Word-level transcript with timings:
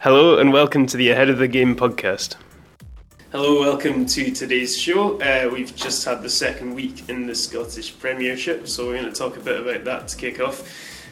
Hello 0.00 0.38
and 0.38 0.52
welcome 0.52 0.86
to 0.86 0.96
the 0.96 1.10
Ahead 1.10 1.28
of 1.28 1.38
the 1.38 1.48
Game 1.48 1.74
podcast. 1.74 2.36
Hello, 3.32 3.58
welcome 3.58 4.06
to 4.06 4.30
today's 4.30 4.78
show. 4.80 5.20
Uh, 5.20 5.50
we've 5.52 5.74
just 5.74 6.04
had 6.04 6.22
the 6.22 6.30
second 6.30 6.72
week 6.74 7.08
in 7.08 7.26
the 7.26 7.34
Scottish 7.34 7.98
Premiership, 7.98 8.68
so 8.68 8.86
we're 8.86 9.00
going 9.00 9.12
to 9.12 9.18
talk 9.18 9.36
a 9.36 9.40
bit 9.40 9.60
about 9.60 9.84
that 9.86 10.06
to 10.06 10.16
kick 10.16 10.38
off. 10.38 10.62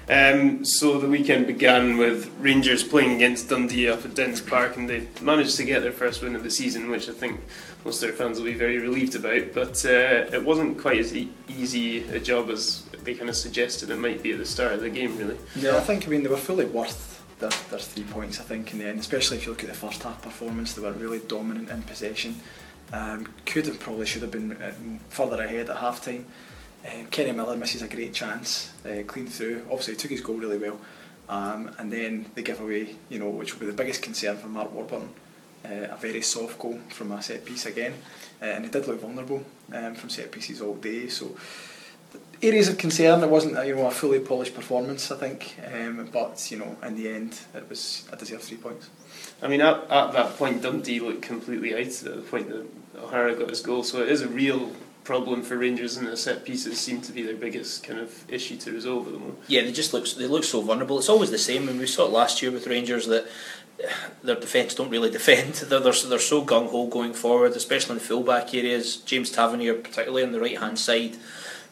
Um, 0.08 0.64
so 0.64 1.00
the 1.00 1.08
weekend 1.08 1.48
began 1.48 1.96
with 1.96 2.32
Rangers 2.38 2.84
playing 2.84 3.16
against 3.16 3.48
Dundee 3.48 3.88
up 3.88 4.04
at 4.04 4.14
Dens 4.14 4.40
Park, 4.40 4.76
and 4.76 4.89
they 4.89 5.08
managed 5.21 5.57
to 5.57 5.64
get 5.64 5.82
their 5.82 5.90
first 5.90 6.22
win 6.22 6.36
of 6.36 6.44
the 6.44 6.50
season, 6.50 6.89
which 6.89 7.08
I 7.08 7.12
think 7.12 7.40
most 7.84 8.00
of 8.00 8.08
their 8.08 8.16
fans 8.16 8.39
will 8.39 8.46
be 8.46 8.54
very 8.54 8.79
relieved 8.79 9.16
about. 9.16 9.53
But 9.53 9.84
uh, 9.84 10.30
it 10.32 10.44
wasn't 10.44 10.79
quite 10.80 11.00
as 11.00 11.12
e- 11.12 11.32
easy 11.48 12.04
a 12.11 12.21
job 12.21 12.50
as 12.50 12.84
they 13.03 13.14
kind 13.14 13.29
of 13.29 13.34
suggested 13.34 13.90
it 13.90 13.98
might 13.98 14.22
be 14.22 14.30
at 14.30 14.39
the 14.39 14.46
start 14.46 14.75
of 14.75 14.80
the 14.80 14.90
game, 14.90 15.18
really. 15.18 15.39
Yeah, 15.57 15.76
I 15.76 15.80
think 15.80 16.07
I 16.07 16.11
mean 16.11 16.22
they 16.22 16.29
were 16.29 16.36
fully 16.36 16.66
worth 16.66 17.15
their, 17.39 17.50
their 17.71 17.79
three 17.79 18.04
points. 18.04 18.40
I 18.40 18.45
think 18.45 18.72
in 18.72 18.79
the 18.79 18.86
end, 18.86 19.00
especially 19.00 19.36
if 19.36 19.46
you 19.46 19.53
look 19.53 19.63
at 19.63 19.68
the 19.68 19.75
first 19.75 20.03
half 20.03 20.22
performance, 20.22 20.75
they 20.75 20.82
were 20.82 20.93
really 20.93 21.21
dominant 21.21 21.71
in 21.71 21.82
possession. 21.82 22.40
Um, 22.93 23.32
could 23.44 23.67
have 23.67 23.81
probably 23.81 24.07
should 24.07 24.22
have 24.22 24.31
been 24.31 24.53
uh, 24.53 24.72
further 25.08 25.43
ahead 25.43 25.68
at 25.71 25.77
half 25.79 26.04
time. 26.04 26.27
Um, 26.86 27.07
Kenny 27.07 27.32
Miller 27.32 27.57
misses 27.57 27.82
a 27.82 27.89
great 27.89 28.14
chance, 28.14 28.72
uh, 28.85 29.03
clean 29.07 29.27
through. 29.27 29.63
Obviously, 29.71 29.94
he 29.94 29.99
took 29.99 30.11
his 30.11 30.21
goal 30.21 30.36
really 30.36 30.58
well, 30.58 30.79
um, 31.29 31.71
and 31.79 31.93
then 31.93 32.27
the 32.34 32.42
giveaway, 32.42 32.94
you 33.08 33.19
know, 33.19 33.28
which 33.28 33.53
will 33.53 33.61
be 33.61 33.66
the 33.66 33.72
biggest 33.72 34.03
concern 34.03 34.36
for 34.36 34.48
Mark 34.48 34.72
Warburton. 34.72 35.08
Uh, 35.64 35.89
a 35.91 35.97
very 35.97 36.22
soft 36.22 36.61
goal 36.61 36.78
from 36.91 37.11
a 37.11 37.20
set 37.20 37.44
piece 37.44 37.66
again, 37.66 37.94
uh, 38.41 38.44
and 38.44 38.64
he 38.64 38.70
did 38.70 38.86
look 38.86 39.00
vulnerable 39.00 39.44
um, 39.72 39.97
from 39.97 40.08
set 40.08 40.30
pieces 40.30 40.61
all 40.61 40.77
day. 40.77 41.08
So 41.08 41.36
areas 42.42 42.69
of 42.69 42.78
concern. 42.78 43.22
It 43.22 43.30
wasn't 43.30 43.58
a, 43.58 43.66
you 43.66 43.75
know 43.75 43.86
a 43.86 43.91
fully 43.91 44.20
polished 44.20 44.54
performance, 44.54 45.10
I 45.10 45.16
think, 45.16 45.56
um, 45.72 46.08
but 46.12 46.50
you 46.50 46.58
know 46.58 46.77
in 46.82 46.96
the 46.96 47.08
end 47.08 47.41
it 47.54 47.68
was 47.68 48.08
I 48.12 48.16
deserve 48.16 48.42
three 48.42 48.58
points. 48.58 48.91
I 49.42 49.48
mean, 49.48 49.60
at, 49.60 49.91
at 49.91 50.12
that 50.12 50.36
point, 50.36 50.62
Dundee 50.62 51.00
looked 51.00 51.22
completely 51.22 51.74
out 51.74 51.80
at 51.80 52.16
the 52.16 52.22
point 52.22 52.48
that 52.48 52.66
O'Hara 52.98 53.34
got 53.34 53.50
his 53.50 53.60
goal, 53.60 53.82
so 53.82 54.02
it 54.02 54.08
is 54.08 54.22
a 54.22 54.28
real 54.28 54.72
problem 55.04 55.42
for 55.42 55.56
Rangers, 55.56 55.96
and 55.96 56.06
the 56.06 56.16
set 56.16 56.44
pieces 56.44 56.80
seem 56.80 57.00
to 57.02 57.12
be 57.12 57.22
their 57.22 57.36
biggest 57.36 57.84
kind 57.84 58.00
of 58.00 58.24
issue 58.30 58.56
to 58.56 58.72
resolve 58.72 59.06
at 59.06 59.12
the 59.12 59.19
moment. 59.19 59.38
Yeah, 59.46 59.62
they 59.62 59.72
just 59.72 59.92
look 59.92 60.08
they 60.08 60.26
look 60.26 60.44
so 60.44 60.60
vulnerable. 60.60 60.98
It's 60.98 61.08
always 61.08 61.30
the 61.30 61.38
same, 61.38 61.69
and 61.69 61.78
we 61.78 61.86
saw 61.86 62.06
it 62.06 62.12
last 62.12 62.42
year 62.42 62.50
with 62.50 62.66
Rangers 62.66 63.06
that 63.06 63.26
their 64.22 64.36
defence 64.36 64.74
don't 64.74 64.91
really 64.91 65.10
defend. 65.10 65.54
They're, 65.54 65.80
they're, 65.80 65.92
they're 65.92 66.19
so 66.19 66.44
gung 66.44 66.70
ho 66.70 66.86
going 66.86 67.12
forward, 67.12 67.52
especially 67.52 67.92
in 67.92 67.98
the 67.98 68.04
fullback 68.04 68.54
areas. 68.54 68.96
James 68.96 69.30
Tavernier, 69.30 69.74
particularly 69.74 70.22
on 70.22 70.32
the 70.32 70.41
right 70.41 70.58
hand 70.58 70.78
side, 70.78 71.16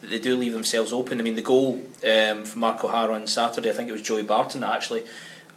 they 0.09 0.19
do 0.19 0.35
leave 0.35 0.53
themselves 0.53 0.93
open. 0.93 1.19
I 1.19 1.23
mean, 1.23 1.35
the 1.35 1.41
goal 1.41 1.81
um, 2.07 2.45
from 2.45 2.61
Mark 2.61 2.83
O'Hara 2.83 3.13
on 3.13 3.27
Saturday, 3.27 3.69
I 3.69 3.73
think 3.73 3.89
it 3.89 3.93
was 3.93 4.01
Joey 4.01 4.23
Barton 4.23 4.61
that 4.61 4.73
actually, 4.73 5.03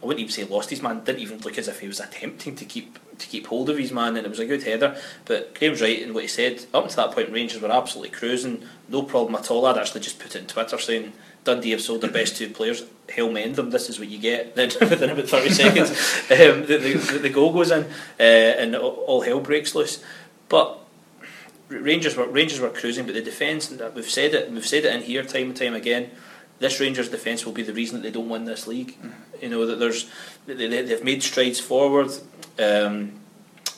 I 0.01 0.05
wouldn't 0.05 0.19
even 0.19 0.31
say 0.31 0.43
lost 0.43 0.69
his 0.69 0.81
man, 0.81 1.03
didn't 1.03 1.19
even 1.19 1.39
look 1.39 1.57
as 1.57 1.67
if 1.67 1.79
he 1.79 1.87
was 1.87 1.99
attempting 1.99 2.55
to 2.55 2.65
keep 2.65 2.99
to 3.19 3.27
keep 3.27 3.47
hold 3.47 3.69
of 3.69 3.77
his 3.77 3.91
man, 3.91 4.15
and 4.15 4.25
it 4.25 4.29
was 4.29 4.39
a 4.39 4.45
good 4.45 4.63
header. 4.63 4.97
But 5.25 5.53
Graham's 5.53 5.81
right 5.81 6.01
in 6.01 6.13
what 6.13 6.23
he 6.23 6.27
said. 6.29 6.65
Up 6.73 6.87
to 6.87 6.95
that 6.95 7.11
point, 7.11 7.31
Rangers 7.31 7.61
were 7.61 7.71
absolutely 7.71 8.17
cruising, 8.17 8.63
no 8.87 9.03
problem 9.03 9.35
at 9.35 9.51
all. 9.51 9.65
I'd 9.65 9.77
actually 9.77 10.01
just 10.01 10.19
put 10.19 10.35
it 10.35 10.41
on 10.41 10.47
Twitter 10.47 10.77
saying 10.77 11.13
Dundee 11.43 11.71
have 11.71 11.81
sold 11.81 12.01
their 12.01 12.11
best 12.11 12.37
two 12.37 12.49
players. 12.49 12.85
Hell 13.13 13.29
mend 13.29 13.55
them. 13.55 13.71
This 13.71 13.89
is 13.89 13.99
what 13.99 14.07
you 14.07 14.19
get. 14.19 14.55
Then 14.59 14.71
within 14.79 15.09
about 15.09 15.27
thirty 15.27 15.49
seconds, 15.49 15.89
um, 16.31 16.65
the, 16.65 16.77
the, 16.77 17.19
the 17.23 17.29
goal 17.29 17.53
goes 17.53 17.71
in, 17.71 17.83
uh, 18.19 18.23
and 18.23 18.75
all 18.75 19.21
hell 19.21 19.39
breaks 19.39 19.75
loose. 19.75 20.03
But 20.47 20.79
Rangers 21.69 22.17
were 22.17 22.27
Rangers 22.27 22.59
were 22.59 22.69
cruising, 22.69 23.05
but 23.05 23.13
the 23.13 23.21
defence. 23.21 23.69
We've 23.69 24.09
said 24.09 24.33
it. 24.33 24.51
We've 24.51 24.65
said 24.65 24.85
it 24.85 24.95
in 24.95 25.01
here 25.01 25.23
time 25.23 25.47
and 25.47 25.55
time 25.55 25.75
again. 25.75 26.11
This 26.57 26.79
Rangers 26.79 27.09
defence 27.09 27.45
will 27.45 27.53
be 27.53 27.63
the 27.63 27.73
reason 27.73 27.97
that 27.97 28.03
they 28.03 28.11
don't 28.11 28.27
win 28.27 28.45
this 28.45 28.67
league. 28.67 28.97
Mm-hmm. 28.97 29.43
You 29.43 29.49
know 29.49 29.65
that 29.65 29.79
there's 29.79 30.09
they, 30.45 30.67
they've 30.67 31.03
made 31.03 31.23
strides 31.23 31.59
forward. 31.59 32.11
Um, 32.57 33.19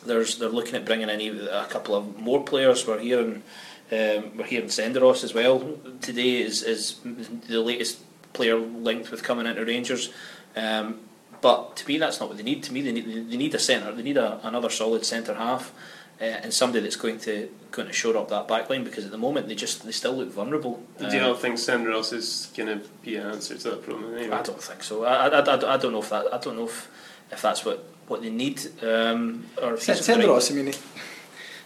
there's 0.06 0.38
they're 0.38 0.50
looking 0.50 0.76
at 0.76 0.86
bringing 0.86 1.10
in 1.10 1.48
a 1.52 1.68
couple 1.70 1.96
of 1.96 2.18
more 2.18 2.44
players. 2.44 2.88
We're 2.88 3.00
hearing 3.00 3.44
um, 3.92 4.38
we're 4.38 4.46
hearing 4.46 4.70
Senderos 4.70 5.24
as 5.24 5.34
well. 5.34 5.78
Today 6.02 6.42
is 6.42 6.64
is 6.64 6.96
the 7.04 7.60
latest 7.60 8.00
player 8.34 8.56
linked 8.56 9.12
with 9.12 9.22
coming 9.22 9.46
into 9.46 9.66
Rangers. 9.66 10.14
Um, 10.56 11.02
but 11.42 11.76
to 11.78 11.88
me, 11.88 11.98
that's 11.98 12.20
not 12.20 12.30
what 12.30 12.38
they 12.38 12.44
need. 12.44 12.64
To 12.64 12.74
me, 12.74 12.82
they 12.82 12.94
need 12.94 13.30
they 13.30 13.38
need 13.38 13.54
a 13.54 13.60
centre. 13.60 13.92
They 13.92 14.04
need 14.04 14.18
a, 14.18 14.40
another 14.44 14.70
solid 14.70 15.06
centre 15.06 15.36
half 15.36 15.74
uh, 16.22 16.26
and 16.44 16.54
somebody 16.54 16.84
that's 16.84 16.96
going 16.96 17.18
to 17.20 17.50
going 17.72 17.88
to 17.88 17.94
shore 17.94 18.16
up 18.16 18.30
that 18.30 18.48
backline 18.48 18.84
because 18.84 19.06
at 19.06 19.12
the 19.12 19.18
moment 19.18 19.48
they 19.48 19.56
just 19.56 19.84
they 19.86 19.92
still 19.92 20.16
look 20.16 20.32
vulnerable. 20.32 20.84
Do 21.00 21.06
you 21.06 21.20
uh, 21.20 21.30
not 21.30 21.42
think 21.42 21.56
Senderos 21.56 22.14
is 22.14 22.52
going 22.56 22.80
to 22.80 22.88
be 23.02 23.16
an 23.16 23.28
answer 23.28 23.58
to 23.58 23.70
that 23.72 23.84
problem? 23.84 24.16
Anyway? 24.16 24.36
I 24.36 24.44
don't 24.44 24.62
think 24.62 24.84
so. 24.84 25.04
I, 25.04 25.28
I, 25.28 25.40
I, 25.40 25.74
I 25.74 25.78
don't 25.78 25.94
know 25.94 26.00
if 26.02 26.10
that 26.10 26.32
I 26.32 26.38
don't 26.38 26.58
know 26.58 26.66
if, 26.66 26.90
if 27.32 27.42
that's 27.42 27.66
what, 27.66 27.84
what 28.08 28.22
they 28.22 28.30
need. 28.30 28.62
Um, 28.84 29.46
or 29.62 29.74
if 29.74 29.80
Senderos, 29.82 30.52
I 30.52 30.56
mean. 30.56 30.68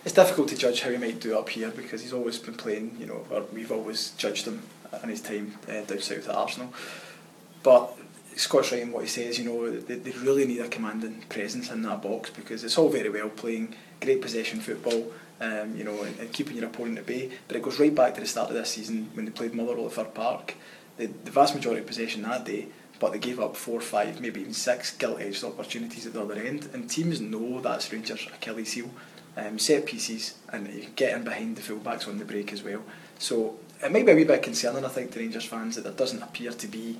it's 0.06 0.14
difficult 0.14 0.48
to 0.50 0.56
judge 0.56 0.82
how 0.82 0.90
he 0.90 0.98
might 0.98 1.20
do 1.20 1.38
up 1.38 1.50
here 1.50 1.72
because 1.72 2.02
he's 2.02 2.14
always 2.14 2.40
been 2.40 2.54
playing, 2.54 2.96
you 2.98 3.08
know, 3.08 3.26
or 3.30 3.44
we've 3.52 3.72
always 3.72 4.12
judged 4.12 4.48
him 4.48 4.62
in 5.04 5.10
his 5.10 5.22
time 5.22 5.56
uh, 5.68 5.82
down 5.82 6.00
south 6.00 6.30
at 6.30 6.36
Arsenal. 6.36 6.74
But 7.62 7.98
Scott's 8.36 8.72
right 8.72 8.82
in 8.82 8.92
what 8.92 9.04
he 9.04 9.10
says, 9.10 9.40
you 9.40 9.46
know, 9.46 9.70
they, 9.72 9.96
they 9.96 10.12
really 10.20 10.46
need 10.46 10.60
a 10.60 10.68
commanding 10.68 11.24
presence 11.30 11.72
in 11.72 11.82
that 11.84 12.02
box 12.02 12.30
because 12.30 12.64
it's 12.64 12.78
all 12.78 12.90
very 12.90 13.10
well 13.10 13.30
playing 13.30 13.76
great 14.02 14.22
possession 14.22 14.60
football, 14.60 15.12
um, 15.40 15.76
you 15.76 15.84
know, 15.84 16.04
and, 16.04 16.20
and, 16.20 16.34
keeping 16.34 16.58
your 16.58 16.66
opponent 16.66 17.00
at 17.00 17.06
bay. 17.06 17.32
But 17.48 17.58
it 17.58 17.64
goes 17.64 17.80
right 17.80 17.94
back 17.94 18.16
to 18.16 18.22
the 18.22 18.28
start 18.28 18.50
of 18.50 18.56
this 18.56 18.72
season 18.72 19.10
when 19.14 19.26
they 19.26 19.32
played 19.32 19.54
Motherwell 19.54 19.86
at 19.86 19.94
Fir 19.94 20.06
Park. 20.06 20.56
The, 20.98 21.08
the 21.08 21.32
vast 21.32 21.56
majority 21.56 21.82
of 21.82 21.88
possession 21.88 22.24
that 22.24 22.46
day, 22.46 22.68
but 23.00 23.12
they 23.12 23.20
gave 23.20 23.40
up 23.40 23.56
four, 23.56 23.80
five, 23.82 24.20
maybe 24.20 24.42
even 24.42 24.54
six 24.54 24.92
gilt-edged 24.92 25.44
opportunities 25.44 26.06
at 26.06 26.14
the 26.14 26.22
other 26.22 26.36
end. 26.36 26.70
And 26.74 26.90
teams 26.90 27.22
know 27.22 27.62
that's 27.62 27.92
Rangers' 27.92 28.28
Achilles 28.34 28.74
heel. 28.74 28.90
Um, 29.38 29.60
set 29.60 29.86
pieces, 29.86 30.36
and 30.54 30.74
you 30.74 30.88
get 30.96 31.14
in 31.14 31.26
behind 31.26 31.58
the 31.58 31.62
fullbacks 31.62 32.08
on 32.08 32.20
the 32.20 32.24
break 32.24 32.54
as 32.54 32.64
well. 32.64 32.84
So 33.20 33.60
it 33.84 33.92
might 33.92 34.06
be 34.06 34.14
a 34.14 34.16
wee 34.16 34.24
bit 34.24 34.42
concerning, 34.42 34.86
I 34.86 34.88
think, 34.88 35.12
to 35.12 35.20
Rangers 35.20 35.44
fans 35.44 35.76
that 35.76 35.84
there 35.84 35.92
doesn't 35.92 36.24
appear 36.24 36.52
to 36.52 36.68
be, 36.68 36.98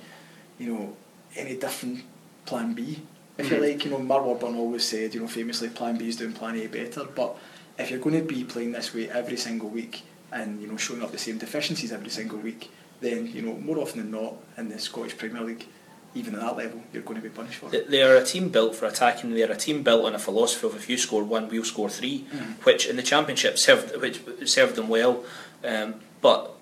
you 0.58 0.72
know, 0.72 0.96
any 1.36 1.56
different 1.56 2.02
plan 2.44 2.74
B 2.74 3.02
if 3.38 3.50
you 3.50 3.58
like, 3.58 3.84
you 3.84 3.90
know, 3.90 3.98
Mark 3.98 4.24
Warburton 4.24 4.56
always 4.56 4.84
said, 4.84 5.14
you 5.14 5.20
know, 5.20 5.28
famously, 5.28 5.68
Plan 5.68 5.98
B 5.98 6.08
is 6.08 6.16
doing 6.16 6.32
Plan 6.32 6.56
A 6.56 6.66
better. 6.68 7.04
But 7.04 7.36
if 7.78 7.90
you're 7.90 8.00
going 8.00 8.18
to 8.18 8.24
be 8.26 8.44
playing 8.44 8.72
this 8.72 8.94
way 8.94 9.10
every 9.10 9.36
single 9.36 9.68
week 9.68 10.02
and 10.32 10.60
you 10.60 10.66
know 10.66 10.76
showing 10.76 11.02
up 11.02 11.12
the 11.12 11.18
same 11.18 11.38
deficiencies 11.38 11.92
every 11.92 12.08
single 12.08 12.38
week, 12.38 12.70
then 13.00 13.26
you 13.26 13.42
know 13.42 13.54
more 13.54 13.78
often 13.78 13.98
than 13.98 14.10
not 14.10 14.34
in 14.56 14.68
the 14.70 14.78
Scottish 14.78 15.16
Premier 15.18 15.42
League, 15.42 15.66
even 16.14 16.34
at 16.34 16.40
that 16.40 16.56
level, 16.56 16.82
you're 16.92 17.02
going 17.02 17.20
to 17.20 17.22
be 17.22 17.28
punished 17.28 17.58
for 17.58 17.74
it. 17.74 17.90
They 17.90 18.02
are 18.02 18.16
a 18.16 18.24
team 18.24 18.48
built 18.48 18.74
for 18.74 18.86
attacking. 18.86 19.34
They 19.34 19.42
are 19.42 19.52
a 19.52 19.56
team 19.56 19.82
built 19.82 20.06
on 20.06 20.14
a 20.14 20.18
philosophy 20.18 20.66
of 20.66 20.74
if 20.74 20.88
you 20.88 20.96
score 20.96 21.22
one, 21.22 21.48
we'll 21.48 21.64
score 21.64 21.90
3 21.90 22.20
mm-hmm. 22.20 22.52
which 22.62 22.86
in 22.86 22.96
the 22.96 23.02
Championship 23.02 23.58
served 23.58 24.00
which 24.00 24.20
served 24.48 24.76
them 24.76 24.88
well. 24.88 25.24
Um, 25.62 25.96
but 26.22 26.54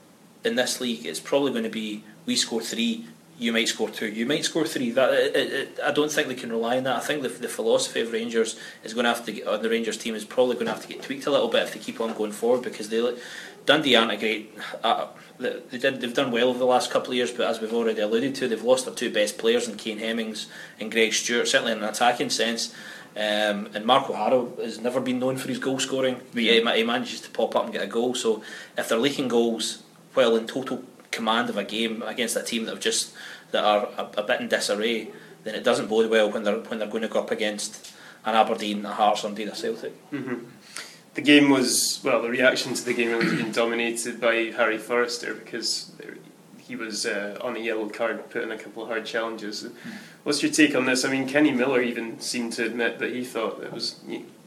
in 0.44 0.56
this 0.56 0.80
league, 0.80 1.06
it's 1.06 1.20
probably 1.20 1.52
going 1.52 1.64
to 1.64 1.70
be 1.70 2.02
we 2.26 2.36
score 2.36 2.60
three, 2.60 3.06
you 3.38 3.52
might 3.52 3.68
score 3.68 3.90
two, 3.90 4.06
you 4.06 4.26
might 4.26 4.44
score 4.44 4.64
three. 4.64 4.90
That 4.90 5.12
it, 5.12 5.36
it, 5.36 5.78
I 5.82 5.90
don't 5.90 6.10
think 6.10 6.28
they 6.28 6.34
can 6.34 6.50
rely 6.50 6.76
on 6.76 6.84
that. 6.84 6.96
I 6.96 7.00
think 7.00 7.22
the, 7.22 7.28
the 7.28 7.48
philosophy 7.48 8.00
of 8.00 8.12
Rangers 8.12 8.58
is 8.84 8.94
going 8.94 9.04
to 9.04 9.10
have 9.10 9.24
to 9.26 9.32
get, 9.32 9.62
the 9.62 9.68
Rangers 9.68 9.96
team 9.96 10.14
is 10.14 10.24
probably 10.24 10.54
going 10.54 10.66
to 10.66 10.72
have 10.72 10.82
to 10.82 10.88
get 10.88 11.02
tweaked 11.02 11.26
a 11.26 11.30
little 11.30 11.48
bit 11.48 11.64
if 11.64 11.74
they 11.74 11.80
keep 11.80 12.00
on 12.00 12.14
going 12.14 12.32
forward 12.32 12.62
because 12.62 12.88
they 12.88 13.16
Dundee 13.66 13.96
aren't 13.96 14.12
a 14.12 14.16
great. 14.16 14.56
Uh, 14.82 15.06
they 15.38 15.78
did 15.78 16.00
they've 16.00 16.14
done 16.14 16.30
well 16.30 16.48
over 16.48 16.58
the 16.58 16.66
last 16.66 16.90
couple 16.90 17.10
of 17.10 17.16
years, 17.16 17.32
but 17.32 17.48
as 17.48 17.60
we've 17.60 17.72
already 17.72 18.00
alluded 18.00 18.34
to, 18.36 18.46
they've 18.46 18.62
lost 18.62 18.84
their 18.84 18.94
two 18.94 19.12
best 19.12 19.38
players 19.38 19.66
in 19.66 19.76
Kane 19.76 19.98
Hemmings 19.98 20.48
and 20.78 20.92
Greg 20.92 21.12
Stewart, 21.12 21.48
certainly 21.48 21.72
in 21.72 21.78
an 21.78 21.84
attacking 21.84 22.30
sense. 22.30 22.74
Um, 23.16 23.68
and 23.74 23.86
Mark 23.86 24.10
O'Hara 24.10 24.46
has 24.56 24.80
never 24.80 25.00
been 25.00 25.20
known 25.20 25.36
for 25.36 25.48
his 25.48 25.58
goal 25.58 25.78
scoring, 25.78 26.20
but 26.32 26.42
he, 26.42 26.60
he 26.60 26.84
manages 26.84 27.20
to 27.22 27.30
pop 27.30 27.54
up 27.54 27.64
and 27.64 27.72
get 27.72 27.82
a 27.82 27.86
goal. 27.86 28.14
So 28.14 28.42
if 28.76 28.88
they're 28.88 28.98
leaking 28.98 29.28
goals 29.28 29.82
well, 30.14 30.36
in 30.36 30.46
total 30.46 30.82
command 31.14 31.50
of 31.50 31.56
a 31.56 31.64
game 31.64 32.02
against 32.02 32.36
a 32.36 32.42
team 32.42 32.64
that 32.64 32.72
have 32.72 32.80
just 32.80 33.14
that 33.52 33.64
are 33.64 33.88
a, 33.96 34.20
a 34.20 34.22
bit 34.22 34.40
in 34.40 34.48
disarray, 34.48 35.08
then 35.44 35.54
it 35.54 35.64
doesn't 35.64 35.88
bode 35.88 36.10
well 36.10 36.30
when 36.30 36.42
they're 36.44 36.58
when 36.58 36.78
they're 36.78 36.88
going 36.88 37.02
to 37.02 37.08
go 37.08 37.20
up 37.20 37.30
against 37.30 37.92
an 38.24 38.34
Aberdeen, 38.34 38.84
a 38.84 38.92
Hearts, 38.92 39.24
or 39.24 39.28
indeed 39.28 39.48
a 39.48 39.54
Celtic. 39.54 39.94
Mm-hmm. 40.10 40.46
The 41.14 41.20
game 41.22 41.50
was 41.50 42.00
well. 42.02 42.22
The 42.22 42.30
reaction 42.30 42.74
to 42.74 42.84
the 42.84 42.94
game 42.94 43.10
has 43.20 43.32
been 43.40 43.52
dominated 43.52 44.20
by 44.20 44.34
Harry 44.56 44.78
Forrester 44.78 45.34
because 45.34 45.92
he 46.58 46.76
was 46.76 47.06
uh, 47.06 47.38
on 47.40 47.56
a 47.56 47.60
yellow 47.60 47.88
card, 47.88 48.30
put 48.30 48.42
in 48.42 48.50
a 48.50 48.58
couple 48.58 48.82
of 48.82 48.88
hard 48.88 49.04
challenges. 49.04 49.64
Mm. 49.64 49.92
What's 50.24 50.42
your 50.42 50.50
take 50.50 50.74
on 50.74 50.86
this? 50.86 51.04
I 51.04 51.10
mean, 51.10 51.28
Kenny 51.28 51.52
Miller 51.52 51.82
even 51.82 52.18
seemed 52.18 52.54
to 52.54 52.64
admit 52.64 52.98
that 52.98 53.12
he 53.12 53.24
thought 53.24 53.62
it 53.62 53.72
was 53.72 54.00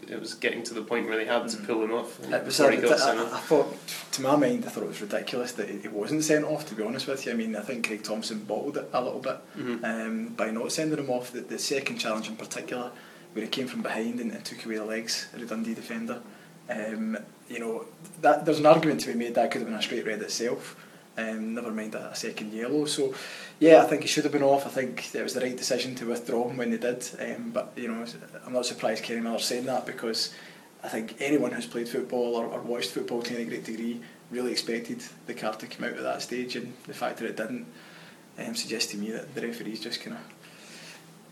it 0.10 0.20
was 0.20 0.34
getting 0.34 0.64
to 0.64 0.74
the 0.74 0.82
point 0.82 1.08
where 1.08 1.18
they 1.18 1.26
had 1.26 1.48
to 1.50 1.58
mm. 1.58 1.66
pull 1.66 1.84
him 1.84 1.94
off. 1.94 2.20
It 2.24 2.46
was 2.46 2.60
a, 2.60 2.66
I, 2.66 3.38
I, 3.38 3.40
thought, 3.40 3.76
to 4.14 4.22
my 4.22 4.36
mind, 4.36 4.66
I 4.66 4.70
thought 4.70 4.84
it 4.84 4.90
was 4.90 5.02
ridiculous 5.02 5.52
that 5.54 5.70
he 5.70 5.88
wasn't 5.88 6.24
sent 6.24 6.46
off. 6.46 6.66
To 6.68 6.76
be 6.76 6.84
honest 6.84 7.08
with 7.08 7.26
you, 7.26 7.32
I 7.32 7.36
mean, 7.36 7.56
I 7.56 7.62
think 7.62 7.88
Craig 7.88 8.04
Thomson 8.04 8.40
bottled 8.40 8.78
it 8.78 8.90
a 8.94 9.02
little 9.02 9.20
bit 9.20 9.38
mm-hmm. 9.58 9.86
um, 9.86 10.28
by 10.30 10.52
not 10.52 10.72
sending 10.72 11.00
him 11.00 11.10
off. 11.10 11.32
The, 11.32 11.42
the 11.42 11.60
second 11.60 11.98
challenge 11.98 12.28
in 12.28 12.36
particular, 12.36 12.92
where 13.34 13.46
he 13.46 13.50
came 13.50 13.68
from 13.68 13.82
behind 13.82 14.20
and, 14.20 14.32
and 14.32 14.44
took 14.44 14.66
away 14.66 14.78
the 14.78 14.86
legs 14.86 15.28
of 15.34 15.40
the 15.40 15.46
Dundee 15.46 15.74
defender. 15.74 16.22
Um, 16.70 17.18
you 17.50 17.60
know, 17.60 17.86
that 18.22 18.46
there's 18.46 18.60
an 18.60 18.66
argument 18.66 19.02
to 19.02 19.08
be 19.08 19.14
made 19.14 19.36
that 19.36 19.52
could 19.52 19.62
have 19.62 19.70
been 19.70 19.80
a 19.80 19.82
straight 19.82 20.06
red 20.06 20.22
itself. 20.22 20.76
Um, 21.18 21.56
never 21.56 21.72
mind 21.72 21.96
a, 21.96 22.12
a 22.12 22.16
second 22.16 22.54
yellow. 22.54 22.86
So, 22.86 23.14
yeah, 23.60 23.82
I 23.82 23.86
think 23.88 24.04
he 24.04 24.08
should 24.08 24.24
have 24.24 24.34
been 24.34 24.44
off. 24.44 24.68
I 24.68 24.70
think 24.70 25.14
it 25.16 25.24
was 25.24 25.34
the 25.34 25.42
right 25.42 25.58
decision 25.58 25.96
to 25.96 26.06
withdraw 26.06 26.48
him 26.48 26.58
when 26.58 26.70
they 26.70 26.78
did. 26.78 27.10
Um, 27.20 27.52
but 27.52 27.74
you 27.76 27.88
know, 27.88 28.06
I'm 28.46 28.54
not 28.54 28.66
surprised 28.66 29.04
Kenny 29.04 29.22
Miller 29.22 29.40
saying 29.40 29.66
that 29.66 29.86
because 29.86 30.34
I 30.84 30.90
think 30.90 31.16
anyone 31.20 31.52
who's 31.52 31.66
played 31.66 31.90
football 31.90 32.36
or, 32.36 32.46
or 32.46 32.62
watched 32.62 32.92
football 32.92 33.24
to 33.24 33.36
any 33.36 33.46
great 33.46 33.66
degree 33.66 34.00
really 34.30 34.52
expected 34.52 35.02
the 35.26 35.34
card 35.34 35.60
to 35.60 35.68
come 35.68 35.86
out 35.86 35.98
at 35.98 36.04
that 36.04 36.22
stage, 36.22 36.56
and 36.56 36.74
the 36.86 36.94
fact 36.94 37.18
that 37.18 37.28
it 37.28 37.38
didn't 37.38 37.66
um, 38.38 38.56
suggests 38.56 38.92
to 38.92 38.98
me 38.98 39.12
that 39.12 39.34
the 39.34 39.42
referees 39.42 39.80
just 39.80 40.02
kind 40.02 40.18
of 40.18 40.24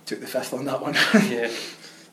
took 0.06 0.22
the 0.22 0.28
fifth 0.28 0.54
on 0.54 0.66
that 0.66 0.82
one. 0.82 0.94
yeah. 1.30 1.52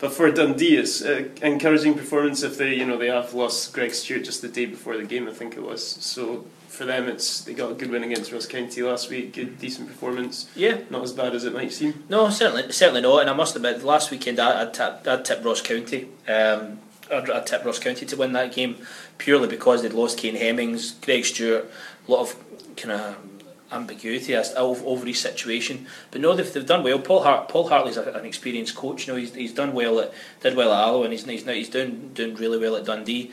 But 0.03 0.13
for 0.13 0.29
Dundee, 0.33 0.79
it's 0.79 1.01
an 1.01 1.31
encouraging 1.43 1.95
performance 1.95 2.43
if 2.43 2.59
they, 2.59 2.75
you 2.75 2.85
know, 2.85 2.99
they 2.99 3.07
have 3.07 3.35
lost 3.35 3.73
Greg 3.73 3.95
Stewart 3.95 4.25
just 4.25 4.43
the 4.43 4.49
day 4.49 4.67
before 4.67 4.97
the 4.97 5.05
game, 5.05 5.29
I 5.29 5.33
think 5.33 5.57
it 5.57 5.63
was. 5.63 5.87
So 5.87 6.45
for 6.67 6.85
them, 6.85 7.07
it's 7.07 7.43
they 7.43 7.55
got 7.55 7.71
a 7.71 7.75
good 7.75 7.89
win 7.89 8.03
against 8.03 8.33
Ross 8.33 8.47
County 8.47 8.83
last 8.83 9.11
week. 9.11 9.33
Good, 9.33 9.61
decent 9.61 9.87
performance. 9.87 10.51
Yeah, 10.57 10.79
not 10.91 11.05
as 11.05 11.13
bad 11.13 11.37
as 11.37 11.45
it 11.45 11.55
might 11.55 11.73
seem. 11.73 12.03
No, 12.09 12.31
certainly, 12.31 12.73
certainly 12.73 13.01
not. 13.01 13.21
And 13.21 13.31
I 13.31 13.33
must 13.33 13.55
admit, 13.55 13.85
last 13.85 14.11
weekend 14.11 14.41
I, 14.41 14.63
I'd, 14.63 14.75
tip, 14.75 15.07
I'd 15.07 15.25
tipped 15.25 15.45
Ross 15.45 15.61
County. 15.61 16.09
Um, 16.27 16.81
I'd 17.09 17.47
tipped 17.47 17.65
Ross 17.65 17.79
County 17.79 18.05
to 18.05 18.17
win 18.17 18.33
that 18.33 18.53
game 18.53 18.79
purely 19.19 19.47
because 19.47 19.83
they'd 19.83 19.93
lost 19.93 20.19
Kane 20.19 20.35
Hemmings, 20.35 20.95
Greg 20.95 21.25
Stewart, 21.25 21.71
a 22.09 22.11
lot 22.11 22.23
of 22.23 22.75
kind 22.77 22.91
of 22.91 23.32
ambiguity 23.73 24.35
as 24.35 24.55
over 24.55 25.07
his 25.07 25.21
situation. 25.21 25.87
But 26.11 26.21
no, 26.21 26.35
they've, 26.35 26.53
they've 26.53 26.67
done 26.67 26.83
well. 26.83 26.99
Paul 26.99 27.23
Hart, 27.23 27.49
Paul 27.49 27.69
Hartley's 27.69 27.97
a, 27.97 28.13
an 28.13 28.25
experienced 28.25 28.75
coach. 28.75 29.07
You 29.07 29.13
know, 29.13 29.19
he's, 29.19 29.35
he's 29.35 29.55
done 29.55 29.73
well 29.73 30.01
at 30.01 30.13
did 30.41 30.57
well 30.57 30.73
at 30.73 30.89
Alloa, 30.89 31.05
and 31.05 31.13
he's 31.13 31.25
he's 31.25 31.47
now 31.47 31.53
he's 31.53 31.69
doing 31.69 32.11
doing 32.15 32.35
really 32.35 32.59
well 32.59 32.77
at 32.77 32.85
Dundee. 32.85 33.33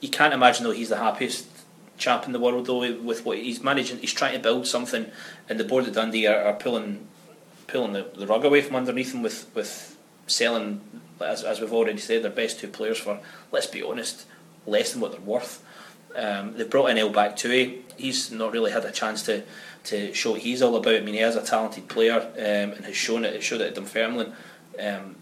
You 0.00 0.08
can't 0.08 0.34
imagine 0.34 0.64
though 0.64 0.72
he's 0.72 0.90
the 0.90 0.96
happiest 0.96 1.46
champ 1.96 2.26
in 2.26 2.32
the 2.32 2.38
world 2.38 2.66
though 2.66 2.92
with 3.02 3.24
what 3.24 3.38
he's 3.38 3.62
managing. 3.62 3.98
He's 3.98 4.12
trying 4.12 4.34
to 4.34 4.40
build 4.40 4.66
something, 4.66 5.10
and 5.48 5.58
the 5.58 5.64
board 5.64 5.86
of 5.86 5.94
Dundee 5.94 6.26
are, 6.26 6.42
are 6.42 6.54
pulling 6.54 7.06
pulling 7.66 7.92
the, 7.92 8.06
the 8.16 8.26
rug 8.26 8.44
away 8.44 8.62
from 8.62 8.76
underneath 8.76 9.14
him 9.14 9.22
with 9.22 9.46
with 9.54 9.96
selling 10.26 10.80
as 11.20 11.42
as 11.42 11.60
we've 11.60 11.72
already 11.72 11.98
said 11.98 12.22
their 12.22 12.30
best 12.30 12.60
two 12.60 12.68
players 12.68 12.98
for 12.98 13.20
let's 13.52 13.66
be 13.66 13.82
honest 13.82 14.26
less 14.66 14.92
than 14.92 15.00
what 15.00 15.12
they're 15.12 15.20
worth. 15.20 15.64
Um, 16.14 16.56
they 16.56 16.64
brought 16.64 16.90
in 16.90 16.98
El 16.98 17.10
Bakhtaoui. 17.10 17.82
He's 17.96 18.30
not 18.30 18.52
really 18.52 18.72
had 18.72 18.84
a 18.84 18.92
chance 18.92 19.22
to 19.24 19.42
to 19.88 20.12
show 20.14 20.32
what 20.32 20.40
he's 20.40 20.62
all 20.62 20.76
about. 20.76 20.96
I 20.96 21.00
mean, 21.00 21.14
he 21.14 21.20
is 21.20 21.36
a 21.36 21.42
talented 21.42 21.88
player 21.88 22.20
um, 22.20 22.72
and 22.72 22.84
has 22.84 22.96
shown 22.96 23.24
it. 23.24 23.34
It 23.34 23.42
showed 23.42 23.60
it 23.60 23.68
at 23.68 23.74
Dunfermline. 23.74 24.32
Um, 24.78 25.16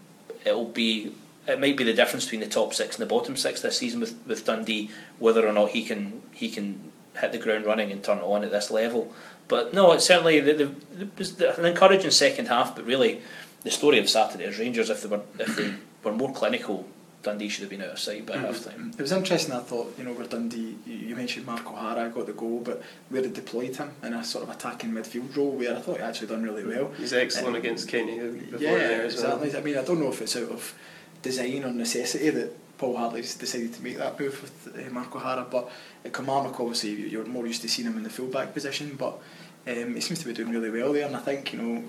it'll 0.45 0.65
be 0.65 1.13
it 1.47 1.61
might 1.61 1.77
be 1.77 1.85
the 1.85 1.93
difference 1.93 2.25
between 2.25 2.41
the 2.41 2.47
top 2.47 2.73
six 2.73 2.97
and 2.97 3.01
the 3.01 3.13
bottom 3.13 3.37
six 3.37 3.61
this 3.61 3.77
season 3.77 4.01
with, 4.01 4.15
with 4.27 4.45
Dundee, 4.45 4.91
whether 5.17 5.47
or 5.47 5.53
not 5.53 5.69
he 5.69 5.83
can 5.83 6.21
he 6.33 6.49
can 6.49 6.91
hit 7.19 7.31
the 7.31 7.37
ground 7.37 7.65
running 7.65 7.91
and 7.91 8.03
turn 8.03 8.17
it 8.17 8.23
on 8.23 8.43
at 8.43 8.51
this 8.51 8.69
level. 8.69 9.13
But 9.47 9.73
no, 9.73 9.93
it's 9.93 10.05
certainly 10.05 10.41
the, 10.41 10.53
the, 10.53 11.07
was 11.17 11.39
an 11.39 11.65
encouraging 11.65 12.11
second 12.11 12.47
half. 12.47 12.75
But 12.75 12.85
really, 12.85 13.21
the 13.63 13.71
story 13.71 13.97
of 13.99 14.09
Saturday 14.09 14.43
is 14.43 14.59
Rangers 14.59 14.89
if 14.89 15.01
they 15.01 15.09
were 15.09 15.21
if 15.39 15.55
they 15.55 15.73
were 16.03 16.11
more 16.11 16.33
clinical 16.33 16.85
Dundee 17.27 17.49
should 17.49 17.63
have 17.63 17.69
been 17.69 17.81
out 17.81 17.89
of 17.89 17.99
sight 17.99 18.25
by 18.25 18.35
mm-hmm. 18.35 18.45
half 18.45 18.63
time. 18.63 18.91
It 18.97 19.01
was 19.01 19.11
interesting, 19.11 19.53
I 19.53 19.59
thought, 19.59 19.93
you 19.97 20.05
know, 20.05 20.13
where 20.13 20.25
Dundee, 20.25 20.77
you, 20.85 21.13
mentioned 21.13 21.45
Mark 21.45 21.69
O'Hara 21.69 22.09
got 22.09 22.25
the 22.25 22.31
goal, 22.31 22.61
but 22.63 22.81
where 23.09 23.21
they 23.21 23.29
deployed 23.29 23.75
him 23.75 23.91
in 24.01 24.13
a 24.13 24.23
sort 24.23 24.45
of 24.45 24.49
attacking 24.49 24.91
midfield 24.91 25.35
role 25.35 25.51
where 25.51 25.75
I 25.75 25.81
thought 25.81 25.97
he 25.97 26.03
actually 26.03 26.27
done 26.27 26.43
really 26.43 26.63
well. 26.63 26.89
He's 26.97 27.11
excellent 27.11 27.49
um, 27.49 27.55
against 27.55 27.89
Kenny 27.89 28.17
before 28.17 28.59
yeah, 28.59 28.77
there 28.77 29.01
as 29.03 29.15
exactly. 29.15 29.49
well. 29.49 29.57
I 29.57 29.61
mean, 29.61 29.77
I 29.77 29.83
don't 29.83 29.99
know 29.99 30.07
if 30.07 30.21
it's 30.21 30.37
out 30.37 30.49
of 30.49 30.73
design 31.21 31.65
or 31.65 31.71
necessity 31.71 32.29
that 32.29 32.77
Paul 32.77 32.95
Hartley's 32.95 33.35
decided 33.35 33.73
to 33.73 33.83
make 33.83 33.97
that 33.97 34.17
move 34.17 34.41
with 34.41 34.87
uh, 34.87 34.89
Mark 34.89 35.13
O'Hara, 35.13 35.45
but 35.51 35.69
at 36.05 36.13
Kilmarnock, 36.13 36.57
obviously, 36.61 36.91
you're 37.09 37.25
more 37.25 37.45
used 37.45 37.61
to 37.63 37.67
seeing 37.67 37.89
him 37.89 37.97
in 37.97 38.03
the 38.03 38.09
fullback 38.09 38.53
position, 38.53 38.95
but 38.97 39.19
um, 39.67 39.95
he 39.95 39.99
seems 39.99 40.19
to 40.19 40.27
be 40.27 40.33
doing 40.33 40.51
really 40.51 40.69
well 40.69 40.93
there, 40.93 41.05
and 41.05 41.15
I 41.15 41.19
think, 41.19 41.51
you 41.51 41.61
know, 41.61 41.83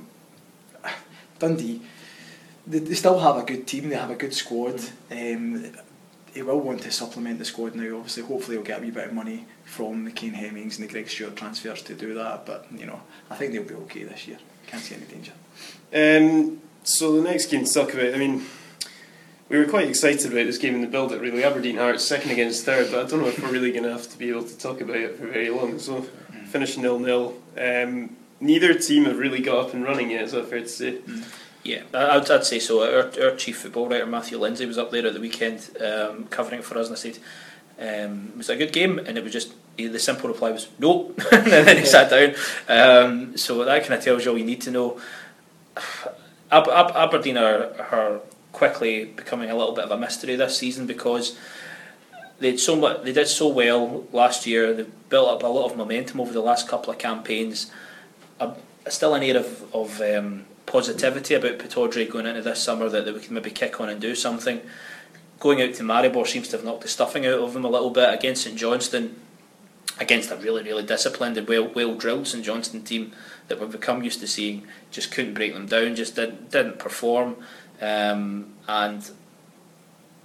Dundee 1.38 1.82
they, 2.68 2.78
they 2.78 2.94
still 2.94 3.18
have 3.18 3.36
a 3.36 3.42
good 3.42 3.66
team. 3.66 3.88
They 3.88 3.96
have 3.96 4.10
a 4.10 4.14
good 4.14 4.34
squad. 4.34 4.80
Um, 5.10 5.72
he 6.34 6.42
will 6.42 6.60
want 6.60 6.82
to 6.82 6.92
supplement 6.92 7.38
the 7.38 7.44
squad 7.44 7.74
now. 7.74 7.96
Obviously, 7.96 8.22
hopefully, 8.22 8.56
he'll 8.56 8.64
get 8.64 8.78
a 8.78 8.82
wee 8.82 8.90
bit 8.90 9.08
of 9.08 9.12
money 9.12 9.46
from 9.64 10.04
the 10.04 10.10
Kane 10.10 10.34
Hemmings 10.34 10.78
and 10.78 10.88
the 10.88 10.92
Greg 10.92 11.08
Stewart 11.08 11.36
transfers 11.36 11.82
to 11.82 11.94
do 11.94 12.14
that. 12.14 12.46
But 12.46 12.66
you 12.76 12.86
know, 12.86 13.00
I 13.30 13.36
think 13.36 13.52
they'll 13.52 13.64
be 13.64 13.74
okay 13.74 14.04
this 14.04 14.28
year. 14.28 14.38
Can't 14.66 14.82
see 14.82 14.94
any 14.94 15.06
danger. 15.06 15.32
Um, 15.94 16.60
so 16.84 17.16
the 17.16 17.22
next 17.22 17.46
game 17.50 17.64
to 17.64 17.72
talk 17.72 17.94
about. 17.94 18.14
I 18.14 18.18
mean, 18.18 18.44
we 19.48 19.58
were 19.58 19.64
quite 19.64 19.88
excited 19.88 20.26
about 20.26 20.44
this 20.44 20.58
game 20.58 20.74
in 20.74 20.82
the 20.82 20.86
build 20.86 21.12
up. 21.12 21.20
Really, 21.20 21.42
Aberdeen 21.42 21.76
Hearts 21.76 22.04
second 22.04 22.30
against 22.30 22.64
third, 22.64 22.90
but 22.90 23.06
I 23.06 23.08
don't 23.08 23.20
know 23.20 23.28
if 23.28 23.42
we're 23.42 23.50
really 23.50 23.72
going 23.72 23.84
to 23.84 23.92
have 23.92 24.08
to 24.10 24.18
be 24.18 24.28
able 24.28 24.44
to 24.44 24.58
talk 24.58 24.80
about 24.80 24.96
it 24.96 25.16
for 25.16 25.26
very 25.26 25.48
long. 25.50 25.78
So, 25.78 26.02
mm. 26.02 26.46
finish 26.48 26.76
nil 26.76 26.98
nil. 26.98 27.34
Um, 27.56 28.16
neither 28.40 28.74
team 28.74 29.06
have 29.06 29.18
really 29.18 29.40
got 29.40 29.66
up 29.66 29.74
and 29.74 29.82
running 29.82 30.10
yet. 30.10 30.24
Is 30.24 30.32
that 30.32 30.48
fair 30.48 30.60
to 30.60 30.68
say? 30.68 30.98
Mm. 30.98 31.24
Yeah, 31.64 31.82
I'd, 31.92 32.30
I'd 32.30 32.44
say 32.44 32.58
so. 32.58 32.82
Our, 32.82 33.10
our 33.22 33.36
chief 33.36 33.60
football 33.60 33.88
writer 33.88 34.06
Matthew 34.06 34.38
Lindsay 34.38 34.66
was 34.66 34.78
up 34.78 34.90
there 34.90 35.06
at 35.06 35.14
the 35.14 35.20
weekend 35.20 35.76
um, 35.80 36.24
covering 36.26 36.60
it 36.60 36.64
for 36.64 36.78
us, 36.78 36.86
and 36.88 36.96
I 36.96 36.98
said 36.98 37.18
um, 37.78 38.28
it 38.32 38.38
was 38.38 38.48
a 38.48 38.56
good 38.56 38.72
game, 38.72 38.98
and 38.98 39.18
it 39.18 39.24
was 39.24 39.32
just 39.32 39.52
the 39.76 39.98
simple 39.98 40.28
reply 40.28 40.50
was 40.50 40.68
no, 40.78 41.14
and 41.32 41.46
then 41.46 41.76
he 41.76 41.84
sat 41.84 42.10
down. 42.10 42.34
Um, 42.68 43.36
so 43.36 43.64
that 43.64 43.82
kind 43.82 43.94
of 43.94 44.02
tells 44.02 44.24
you 44.24 44.32
all 44.32 44.38
you 44.38 44.44
need 44.44 44.60
to 44.62 44.70
know. 44.70 45.00
Ab- 46.50 46.68
Ab- 46.68 46.96
Aberdeen 46.96 47.36
are, 47.36 47.72
are 47.90 48.20
quickly 48.52 49.04
becoming 49.04 49.50
a 49.50 49.56
little 49.56 49.74
bit 49.74 49.84
of 49.84 49.90
a 49.90 49.98
mystery 49.98 50.34
this 50.36 50.58
season 50.58 50.86
because 50.86 51.38
they 52.40 52.56
so 52.56 52.76
much, 52.76 53.02
they 53.02 53.12
did 53.12 53.28
so 53.28 53.48
well 53.48 54.04
last 54.12 54.46
year. 54.46 54.72
They 54.72 54.86
built 55.08 55.28
up 55.28 55.42
a 55.42 55.46
lot 55.46 55.70
of 55.70 55.76
momentum 55.76 56.20
over 56.20 56.32
the 56.32 56.40
last 56.40 56.68
couple 56.68 56.92
of 56.92 56.98
campaigns. 56.98 57.70
Uh, 58.40 58.54
still 58.88 59.14
an 59.14 59.22
air 59.22 59.36
of, 59.36 59.74
of 59.74 60.00
um, 60.00 60.46
positivity 60.68 61.34
about 61.34 61.58
Pittodrie 61.58 62.10
going 62.10 62.26
into 62.26 62.42
this 62.42 62.62
summer 62.62 62.88
that, 62.88 63.04
that 63.04 63.14
we 63.14 63.20
can 63.20 63.34
maybe 63.34 63.50
kick 63.50 63.80
on 63.80 63.88
and 63.88 64.00
do 64.00 64.14
something. 64.14 64.60
Going 65.40 65.62
out 65.62 65.74
to 65.74 65.82
Maribor 65.82 66.26
seems 66.26 66.48
to 66.48 66.56
have 66.56 66.64
knocked 66.64 66.82
the 66.82 66.88
stuffing 66.88 67.26
out 67.26 67.40
of 67.40 67.54
them 67.54 67.64
a 67.64 67.68
little 67.68 67.90
bit 67.90 68.12
against 68.12 68.44
St 68.44 68.56
Johnstone, 68.56 69.16
against 69.98 70.30
a 70.30 70.36
really, 70.36 70.62
really 70.62 70.84
disciplined 70.84 71.36
and 71.36 71.48
well, 71.48 71.68
well 71.74 71.94
drilled 71.94 72.28
St 72.28 72.44
Johnstone 72.44 72.82
team 72.82 73.12
that 73.48 73.58
we've 73.58 73.70
become 73.70 74.02
used 74.02 74.20
to 74.20 74.26
seeing. 74.26 74.66
Just 74.90 75.10
couldn't 75.10 75.34
break 75.34 75.54
them 75.54 75.66
down, 75.66 75.96
just 75.96 76.16
didn't, 76.16 76.50
didn't 76.50 76.78
perform. 76.78 77.36
Um, 77.80 78.54
and 78.66 79.08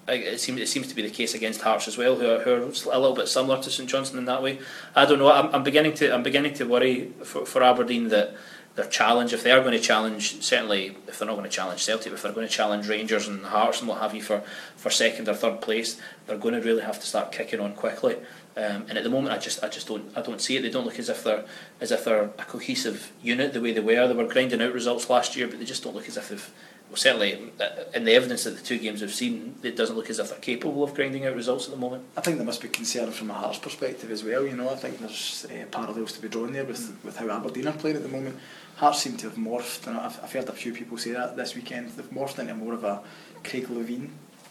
it 0.07 0.39
seems 0.39 0.59
it 0.59 0.67
seems 0.67 0.87
to 0.87 0.95
be 0.95 1.01
the 1.01 1.09
case 1.09 1.33
against 1.33 1.61
Hearts 1.61 1.87
as 1.87 1.97
well, 1.97 2.15
who 2.15 2.29
are, 2.29 2.39
who 2.39 2.51
are 2.51 2.61
a 2.61 2.99
little 2.99 3.15
bit 3.15 3.27
similar 3.27 3.61
to 3.61 3.69
St 3.69 3.89
Johnstone 3.89 4.19
in 4.19 4.25
that 4.25 4.43
way. 4.43 4.59
I 4.95 5.05
don't 5.05 5.19
know. 5.19 5.31
I'm, 5.31 5.53
I'm 5.55 5.63
beginning 5.63 5.93
to 5.95 6.13
I'm 6.13 6.23
beginning 6.23 6.53
to 6.55 6.65
worry 6.65 7.13
for, 7.23 7.45
for 7.45 7.63
Aberdeen 7.63 8.09
that 8.09 8.35
their 8.75 8.87
challenge, 8.87 9.33
if 9.33 9.43
they 9.43 9.51
are 9.51 9.61
going 9.61 9.73
to 9.73 9.79
challenge, 9.79 10.41
certainly 10.41 10.97
if 11.07 11.19
they're 11.19 11.27
not 11.27 11.35
going 11.35 11.49
to 11.49 11.55
challenge 11.55 11.83
Celtic, 11.83 12.11
if 12.11 12.23
they're 12.23 12.31
going 12.31 12.47
to 12.47 12.53
challenge 12.53 12.87
Rangers 12.87 13.27
and 13.27 13.45
Hearts 13.45 13.79
and 13.79 13.87
what 13.87 14.01
have 14.01 14.15
you 14.15 14.21
for, 14.21 14.41
for 14.75 14.89
second 14.89 15.29
or 15.29 15.35
third 15.35 15.61
place, 15.61 16.01
they're 16.25 16.37
going 16.37 16.55
to 16.55 16.61
really 16.61 16.81
have 16.81 16.99
to 16.99 17.05
start 17.05 17.31
kicking 17.31 17.59
on 17.59 17.73
quickly. 17.73 18.15
Um, 18.55 18.85
and 18.89 18.97
at 18.97 19.03
the 19.03 19.09
moment, 19.09 19.33
I 19.33 19.39
just 19.39 19.63
I 19.63 19.67
just 19.67 19.87
don't 19.87 20.15
I 20.15 20.21
don't 20.21 20.39
see 20.39 20.57
it. 20.57 20.61
They 20.61 20.69
don't 20.69 20.85
look 20.85 20.99
as 20.99 21.09
if 21.09 21.23
they're 21.23 21.43
as 21.81 21.91
if 21.91 22.05
they're 22.05 22.23
a 22.23 22.45
cohesive 22.45 23.11
unit 23.21 23.53
the 23.53 23.61
way 23.61 23.73
they 23.73 23.79
were. 23.79 24.07
They 24.07 24.13
were 24.13 24.27
grinding 24.27 24.61
out 24.61 24.73
results 24.73 25.09
last 25.09 25.35
year, 25.35 25.47
but 25.47 25.57
they 25.57 25.65
just 25.65 25.83
don't 25.83 25.95
look 25.95 26.07
as 26.07 26.17
if 26.17 26.29
they've. 26.29 26.53
Well, 26.93 26.99
certainly, 26.99 27.51
uh, 27.59 27.85
in 27.95 28.03
the 28.03 28.13
evidence 28.13 28.43
that 28.43 28.55
the 28.55 28.61
two 28.61 28.77
games 28.77 29.01
we've 29.01 29.11
seen, 29.11 29.55
it 29.63 29.75
doesn't 29.75 29.95
look 29.95 30.11
as 30.11 30.19
if 30.19 30.29
they're 30.29 30.37
capable 30.37 30.83
of 30.83 30.93
grinding 30.93 31.25
out 31.25 31.35
results 31.35 31.65
at 31.65 31.71
the 31.71 31.77
moment. 31.77 32.03
I 32.15 32.21
think 32.21 32.37
there 32.37 32.45
must 32.45 32.61
be 32.61 32.67
concern 32.67 33.09
from 33.09 33.31
a 33.31 33.33
Hearts 33.33 33.57
perspective 33.57 34.11
as 34.11 34.23
well. 34.23 34.45
You 34.45 34.55
know, 34.55 34.69
I 34.69 34.75
think 34.75 34.99
there's 34.99 35.47
uh, 35.49 35.65
parallels 35.71 36.13
to 36.13 36.21
be 36.21 36.29
drawn 36.29 36.53
there 36.53 36.65
with 36.65 36.95
with 37.03 37.17
how 37.17 37.31
Aberdeen 37.31 37.67
are 37.67 37.73
playing 37.73 37.95
at 37.95 38.03
the 38.03 38.09
moment. 38.09 38.37
Hearts 38.75 38.99
seem 38.99 39.17
to 39.17 39.27
have 39.27 39.39
morphed, 39.39 39.87
and 39.87 39.97
I've, 39.97 40.23
I've 40.23 40.31
heard 40.31 40.47
a 40.49 40.53
few 40.53 40.71
people 40.71 40.99
say 40.99 41.13
that 41.13 41.35
this 41.35 41.55
weekend. 41.55 41.89
They've 41.89 42.11
morphed 42.11 42.37
into 42.37 42.53
more 42.53 42.75
of 42.75 42.83
a 42.83 43.01
Craig 43.43 43.69
Levein 43.69 44.09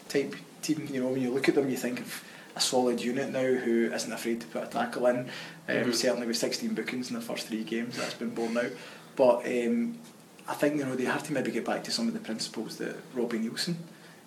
type 0.09 0.35
team. 0.61 0.89
You 0.91 1.01
know, 1.01 1.11
when 1.11 1.21
you 1.21 1.31
look 1.31 1.47
at 1.47 1.55
them, 1.55 1.69
you 1.69 1.77
think 1.77 2.01
of 2.01 2.25
a 2.57 2.59
solid 2.59 3.01
unit 3.01 3.31
now 3.31 3.53
who 3.53 3.89
isn't 3.93 4.11
afraid 4.11 4.41
to 4.41 4.47
put 4.47 4.63
a 4.63 4.67
tackle 4.67 5.07
in. 5.07 5.17
Um, 5.19 5.29
mm-hmm. 5.69 5.91
Certainly 5.93 6.27
with 6.27 6.35
16 6.35 6.73
bookings 6.73 7.09
in 7.09 7.15
the 7.15 7.21
first 7.21 7.47
three 7.47 7.63
games, 7.63 7.95
that's 7.95 8.15
been 8.15 8.35
borne 8.35 8.57
out. 8.57 8.71
But 9.15 9.45
um, 9.45 9.97
I 10.47 10.53
think 10.53 10.77
you 10.77 10.85
know 10.85 10.95
they 10.95 11.05
have 11.05 11.23
to 11.23 11.33
maybe 11.33 11.51
get 11.51 11.65
back 11.65 11.83
to 11.85 11.91
some 11.91 12.07
of 12.07 12.13
the 12.13 12.19
principles 12.19 12.77
that 12.77 12.95
Robbie 13.13 13.39
Neilson 13.39 13.75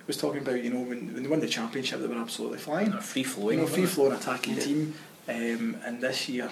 was 0.06 0.16
talking 0.16 0.40
about. 0.40 0.62
You 0.62 0.70
know, 0.70 0.80
when, 0.80 1.12
when 1.12 1.22
they 1.22 1.28
won 1.28 1.40
the 1.40 1.48
championship, 1.48 2.00
they 2.00 2.06
were 2.06 2.14
absolutely 2.14 2.58
flying. 2.58 2.92
free 3.00 3.22
flowing. 3.24 3.58
You 3.58 3.64
know, 3.64 3.70
free 3.70 3.86
flowing 3.86 4.12
attacking 4.12 4.54
yeah. 4.54 4.60
team. 4.60 4.94
Um, 5.28 5.76
and 5.84 6.00
this 6.00 6.28
year, 6.28 6.50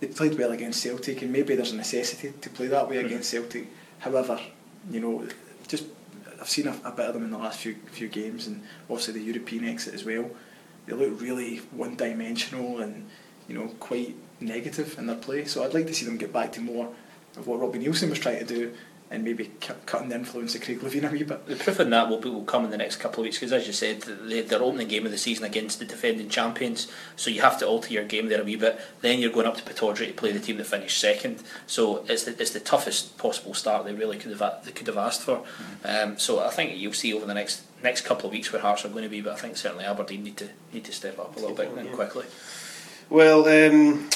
they 0.00 0.06
played 0.06 0.38
well 0.38 0.52
against 0.52 0.82
Celtic, 0.82 1.22
and 1.22 1.32
maybe 1.32 1.56
there's 1.56 1.72
a 1.72 1.76
necessity 1.76 2.32
to 2.40 2.50
play 2.50 2.68
that 2.68 2.88
way 2.88 2.96
mm-hmm. 2.96 3.06
against 3.06 3.30
Celtic. 3.30 3.66
However, 3.98 4.38
you 4.90 5.00
know, 5.00 5.26
just 5.66 5.84
I've 6.40 6.48
seen 6.48 6.68
a, 6.68 6.80
a, 6.84 6.92
bit 6.92 7.06
of 7.06 7.14
them 7.14 7.24
in 7.24 7.30
the 7.30 7.38
last 7.38 7.60
few 7.60 7.76
few 7.90 8.08
games, 8.08 8.46
and 8.46 8.62
obviously 8.88 9.14
the 9.14 9.22
European 9.22 9.64
exit 9.64 9.94
as 9.94 10.04
well. 10.04 10.30
They 10.86 10.94
look 10.94 11.20
really 11.20 11.56
one 11.72 11.96
dimensional 11.96 12.80
and 12.80 13.08
you 13.48 13.58
know 13.58 13.68
quite 13.80 14.14
negative 14.40 14.98
in 14.98 15.06
their 15.06 15.16
play. 15.16 15.44
So 15.44 15.64
I'd 15.64 15.74
like 15.74 15.86
to 15.88 15.94
see 15.94 16.06
them 16.06 16.16
get 16.16 16.32
back 16.32 16.52
to 16.52 16.60
more 16.60 16.94
of 17.36 17.46
what 17.46 17.60
Robbie 17.60 17.78
Neilson 17.78 18.10
was 18.10 18.18
trying 18.18 18.38
to 18.38 18.44
do 18.44 18.74
and 19.08 19.22
maybe 19.22 19.52
cutting 19.86 20.08
the 20.08 20.16
influence 20.16 20.54
of 20.56 20.62
Craig 20.62 20.80
Levein 20.80 21.08
a 21.08 21.12
wee 21.12 21.22
bit. 21.22 21.46
The 21.46 21.54
proof 21.54 21.78
in 21.78 21.90
that 21.90 22.08
will, 22.08 22.18
will 22.18 22.42
come 22.42 22.64
in 22.64 22.70
the 22.72 22.76
next 22.76 22.96
couple 22.96 23.20
of 23.20 23.24
weeks 23.24 23.36
because, 23.36 23.52
as 23.52 23.66
you 23.66 23.72
said, 23.72 24.02
they, 24.02 24.40
their 24.40 24.60
opening 24.60 24.88
game 24.88 25.06
of 25.06 25.12
the 25.12 25.18
season 25.18 25.44
against 25.44 25.78
the 25.78 25.84
defending 25.84 26.28
champions, 26.28 26.90
so 27.14 27.30
you 27.30 27.40
have 27.40 27.56
to 27.60 27.66
alter 27.66 27.92
your 27.92 28.04
game 28.04 28.28
there 28.28 28.40
a 28.40 28.44
wee 28.44 28.56
bit. 28.56 28.80
Then 29.02 29.20
you're 29.20 29.30
going 29.30 29.46
up 29.46 29.56
to 29.58 29.62
Pittodrie 29.62 30.08
to 30.08 30.12
play 30.12 30.32
the 30.32 30.40
team 30.40 30.56
that 30.56 30.66
finished 30.66 30.98
second, 30.98 31.44
so 31.68 32.04
it's 32.08 32.24
the, 32.24 32.32
it's 32.40 32.50
the 32.50 32.60
toughest 32.60 33.16
possible 33.16 33.54
start 33.54 33.84
they 33.84 33.92
really 33.92 34.18
could 34.18 34.36
have 34.36 34.64
they 34.64 34.72
could 34.72 34.88
have 34.88 34.96
asked 34.96 35.22
for. 35.22 35.36
Mm-hmm. 35.36 36.10
Um, 36.10 36.18
so 36.18 36.40
I 36.40 36.50
think 36.50 36.76
you'll 36.76 36.92
see 36.92 37.14
over 37.14 37.26
the 37.26 37.34
next 37.34 37.62
next 37.84 38.00
couple 38.00 38.26
of 38.26 38.32
weeks 38.32 38.52
where 38.52 38.60
Hearts 38.60 38.84
are 38.84 38.88
going 38.88 39.04
to 39.04 39.08
be, 39.08 39.20
but 39.20 39.34
I 39.34 39.36
think 39.36 39.56
certainly 39.56 39.84
Aberdeen 39.84 40.24
need 40.24 40.36
to 40.38 40.48
need 40.72 40.84
to 40.84 40.92
step 40.92 41.18
up 41.20 41.36
a 41.36 41.38
little 41.38 41.54
bit 41.54 41.70
and 41.70 41.92
quickly. 41.92 42.26
Well, 43.08 43.46
um, 43.46 44.08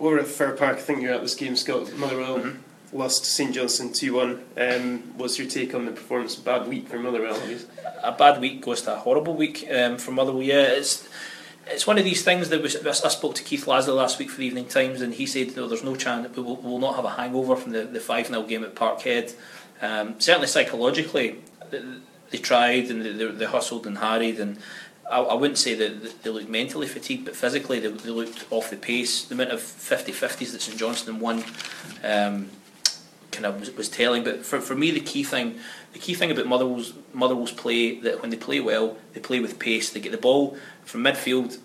over 0.00 0.18
at 0.18 0.26
Fir 0.26 0.56
Park, 0.56 0.78
I 0.78 0.80
think 0.80 1.02
you're 1.02 1.14
at 1.14 1.22
this 1.22 1.34
game, 1.34 1.56
Scott 1.56 1.92
Motherwell. 1.96 2.38
Mm-hmm 2.38 2.58
lost 2.94 3.24
St 3.24 3.52
Johnstone 3.52 3.92
2 3.92 4.14
1. 4.14 4.44
Um, 4.56 4.98
what's 5.16 5.38
your 5.38 5.48
take 5.48 5.74
on 5.74 5.84
the 5.84 5.90
performance? 5.90 6.36
Bad 6.36 6.68
week 6.68 6.88
for 6.88 6.98
Motherwell, 6.98 7.38
A 8.02 8.12
bad 8.12 8.40
week 8.40 8.62
goes 8.62 8.82
to 8.82 8.94
a 8.94 8.96
horrible 8.96 9.34
week 9.34 9.66
um, 9.70 9.98
for 9.98 10.12
Motherwell, 10.12 10.42
yeah. 10.42 10.62
It's, 10.62 11.06
it's 11.66 11.86
one 11.86 11.98
of 11.98 12.04
these 12.04 12.22
things 12.22 12.48
that 12.50 12.62
was, 12.62 12.76
I 12.86 13.08
spoke 13.08 13.34
to 13.34 13.42
Keith 13.42 13.66
Lasley 13.66 13.94
last 13.94 14.18
week 14.18 14.30
for 14.30 14.38
the 14.38 14.46
Evening 14.46 14.66
Times, 14.66 15.00
and 15.00 15.14
he 15.14 15.26
said 15.26 15.56
no, 15.56 15.66
there's 15.66 15.84
no 15.84 15.96
chance 15.96 16.34
we 16.36 16.42
will, 16.42 16.56
we 16.56 16.70
will 16.70 16.78
not 16.78 16.96
have 16.96 17.04
a 17.04 17.10
hangover 17.10 17.56
from 17.56 17.72
the, 17.72 17.84
the 17.84 18.00
5 18.00 18.28
0 18.28 18.42
game 18.44 18.64
at 18.64 18.74
Parkhead. 18.74 19.34
Um, 19.82 20.20
certainly 20.20 20.46
psychologically, 20.46 21.42
they, 21.70 21.82
they 22.30 22.38
tried 22.38 22.90
and 22.90 23.04
they, 23.04 23.26
they, 23.26 23.44
hustled 23.44 23.86
and 23.86 23.98
harried 23.98 24.38
and 24.38 24.58
I, 25.10 25.20
I 25.20 25.34
wouldn't 25.34 25.58
say 25.58 25.74
that 25.74 26.22
they 26.22 26.30
looked 26.30 26.48
mentally 26.48 26.86
fatigued, 26.86 27.24
but 27.24 27.36
physically 27.36 27.80
they, 27.80 27.88
they 27.88 28.10
looked 28.10 28.46
off 28.50 28.70
the 28.70 28.76
pace. 28.76 29.24
The 29.24 29.34
amount 29.34 29.50
of 29.50 29.60
50 29.60 30.12
50s 30.12 30.52
that 30.52 30.62
St 30.62 30.78
Johnstone 30.78 31.20
won 31.20 31.44
um, 32.02 32.50
kind 33.30 33.46
of 33.46 33.60
was, 33.60 33.70
was 33.72 33.88
telling. 33.88 34.24
But 34.24 34.44
for, 34.46 34.60
for 34.60 34.74
me, 34.74 34.90
the 34.90 35.00
key 35.00 35.22
thing, 35.22 35.58
the 35.92 35.98
key 35.98 36.14
thing 36.14 36.30
about 36.30 36.46
Motherwell's 36.46 36.94
Motherwell's 37.12 37.52
play 37.52 38.00
that 38.00 38.22
when 38.22 38.30
they 38.30 38.36
play 38.36 38.60
well, 38.60 38.96
they 39.12 39.20
play 39.20 39.40
with 39.40 39.58
pace. 39.58 39.90
They 39.90 40.00
get 40.00 40.12
the 40.12 40.18
ball 40.18 40.56
from 40.84 41.02
midfield, 41.02 41.58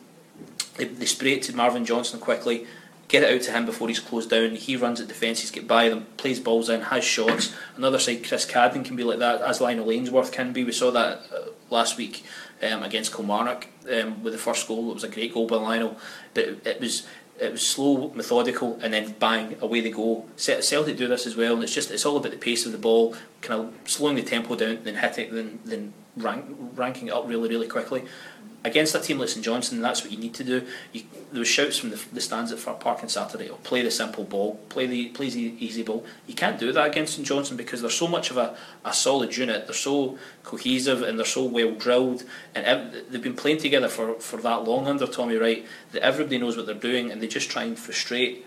they, 0.78 0.86
they 0.86 1.06
spray 1.06 1.34
it 1.34 1.44
to 1.44 1.56
Marvin 1.56 1.86
Johnson 1.86 2.20
quickly, 2.20 2.66
get 3.10 3.24
it 3.24 3.36
out 3.36 3.42
to 3.42 3.52
him 3.52 3.66
before 3.66 3.90
he's 3.90 4.00
closed 4.00 4.30
down. 4.30 4.52
He 4.52 4.78
runs 4.78 5.02
at 5.02 5.08
defences, 5.08 5.52
get 5.52 5.68
by 5.68 5.90
them, 5.90 6.06
plays 6.16 6.40
balls 6.40 6.70
in, 6.70 6.82
has 6.82 7.04
shots. 7.04 7.54
Another 7.76 8.00
side, 8.00 8.24
Chris 8.26 8.46
Cadden 8.46 8.86
can 8.86 8.96
be 8.96 9.04
like 9.04 9.20
that, 9.20 9.42
as 9.42 9.60
Lionel 9.60 9.92
Ainsworth 9.92 10.32
can 10.32 10.54
be. 10.54 10.64
We 10.64 10.72
saw 10.72 10.92
that 10.92 11.24
uh, 11.36 11.50
last 11.70 11.98
week 11.98 12.24
um, 12.64 12.84
against 12.84 13.14
Kilmarnock 13.14 13.68
um, 13.92 14.24
with 14.24 14.34
the 14.34 14.40
first 14.40 14.68
goal. 14.68 14.92
It 14.92 14.94
was 14.94 15.04
a 15.04 15.10
great 15.10 15.34
goal 15.34 15.48
by 15.48 15.58
Lionel, 15.58 15.98
but 16.34 16.46
it, 16.46 16.68
it 16.68 16.80
was 16.80 17.06
it 17.40 17.54
was 17.54 17.66
slow, 17.66 18.12
methodical, 18.14 18.78
and 18.82 18.94
then 18.94 19.16
bang, 19.18 19.56
away 19.62 19.82
they 19.82 19.92
go. 19.92 20.26
Celtic 20.36 20.98
do 20.98 21.08
this 21.08 21.26
as 21.26 21.36
well, 21.36 21.54
and 21.54 21.64
it's 21.64 21.74
just 21.74 21.90
it's 21.90 22.06
all 22.06 22.18
about 22.18 22.32
the 22.32 22.38
pace 22.38 22.66
of 22.66 22.74
the 22.74 22.78
ball, 22.78 23.16
kind 23.42 23.62
of 23.62 23.90
slowing 23.90 24.16
the 24.16 24.22
tempo 24.22 24.56
down, 24.56 24.80
then 24.84 24.96
hitting, 24.96 25.34
then 25.34 25.60
then 25.66 25.94
rank, 26.18 26.46
ranking 26.76 27.08
it 27.08 27.14
up 27.14 27.28
really, 27.28 27.50
really 27.50 27.68
quickly 27.68 28.04
against 28.64 28.94
a 28.94 29.00
team 29.00 29.20
like 29.20 29.30
St 29.30 29.44
Johnstone, 29.44 29.82
that's 29.82 30.04
what 30.04 30.12
you 30.12 30.18
need 30.18 30.34
to 30.36 30.44
do. 30.44 30.66
You, 30.92 31.04
there 31.32 31.40
was 31.40 31.48
shouts 31.48 31.78
from 31.78 31.92
the, 31.92 32.02
the 32.12 32.20
stands 32.20 32.52
at 32.52 32.80
Park 32.80 33.02
on 33.02 33.10
Saturday, 33.10 33.50
oh, 33.50 33.56
play 33.56 33.82
the 33.82 33.92
simple 33.92 34.24
ball, 34.24 34.56
play 34.70 34.86
the 34.86 35.10
play 35.10 35.30
the 35.30 35.56
easy 35.60 35.84
ball. 35.84 36.06
You 36.28 36.34
can't 36.34 36.60
do 36.60 36.72
that 36.74 36.88
against 36.88 37.16
St 37.16 37.26
Johnstone 37.26 37.58
because 37.58 37.82
they're 37.82 37.90
so 37.90 38.08
much 38.08 38.32
of 38.32 38.38
a, 38.38 38.58
a 38.84 38.94
solid 38.94 39.36
unit. 39.36 39.68
They're 39.68 39.74
so 39.74 40.18
cohesive 40.44 41.02
and 41.02 41.18
they're 41.18 41.26
so 41.26 41.46
well 41.46 41.72
drilled, 41.72 42.24
and 42.54 42.66
ev- 42.66 43.06
they've 43.10 43.24
been 43.24 43.36
playing 43.36 43.60
together 43.60 43.88
for, 43.88 44.16
for 44.16 44.38
that 44.38 44.66
long 44.66 44.88
under 44.88 45.08
Tommy 45.08 45.38
Wright 45.38 45.66
that 45.92 46.02
everybody 46.04 46.38
knows 46.38 46.58
what 46.58 46.66
they're 46.66 46.76
doing, 46.76 47.12
and 47.12 47.22
they 47.22 47.28
just 47.28 47.50
try 47.50 47.64
and 47.64 47.78
frustrate. 47.78 48.46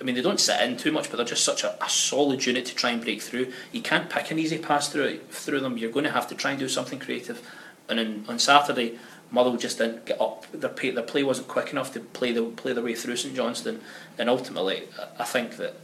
I 0.00 0.04
mean, 0.04 0.14
they 0.14 0.22
don't 0.22 0.40
sit 0.40 0.60
in 0.60 0.76
too 0.76 0.92
much, 0.92 1.10
but 1.10 1.16
they're 1.16 1.26
just 1.26 1.44
such 1.44 1.64
a, 1.64 1.82
a 1.84 1.88
solid 1.88 2.46
unit 2.46 2.66
to 2.66 2.74
try 2.74 2.90
and 2.90 3.02
break 3.02 3.20
through. 3.20 3.52
You 3.72 3.82
can't 3.82 4.08
pick 4.08 4.30
an 4.30 4.38
easy 4.38 4.58
pass 4.58 4.88
through 4.88 5.18
through 5.30 5.60
them. 5.60 5.76
You're 5.76 5.90
going 5.90 6.04
to 6.04 6.12
have 6.12 6.28
to 6.28 6.34
try 6.34 6.52
and 6.52 6.60
do 6.60 6.68
something 6.68 6.98
creative. 6.98 7.42
And 7.88 7.98
in, 7.98 8.24
on 8.28 8.38
Saturday, 8.38 8.98
Motherwell 9.30 9.58
just 9.58 9.78
didn't 9.78 10.06
get 10.06 10.20
up. 10.20 10.46
Their 10.52 10.70
play, 10.70 10.90
their 10.90 11.02
play 11.02 11.22
wasn't 11.22 11.48
quick 11.48 11.70
enough 11.70 11.92
to 11.94 12.00
play 12.00 12.32
the 12.32 12.42
play 12.44 12.72
their 12.72 12.84
way 12.84 12.94
through 12.94 13.16
St 13.16 13.34
Johnstone, 13.34 13.80
and 14.16 14.30
ultimately, 14.30 14.84
I 15.18 15.24
think 15.24 15.56
that, 15.56 15.74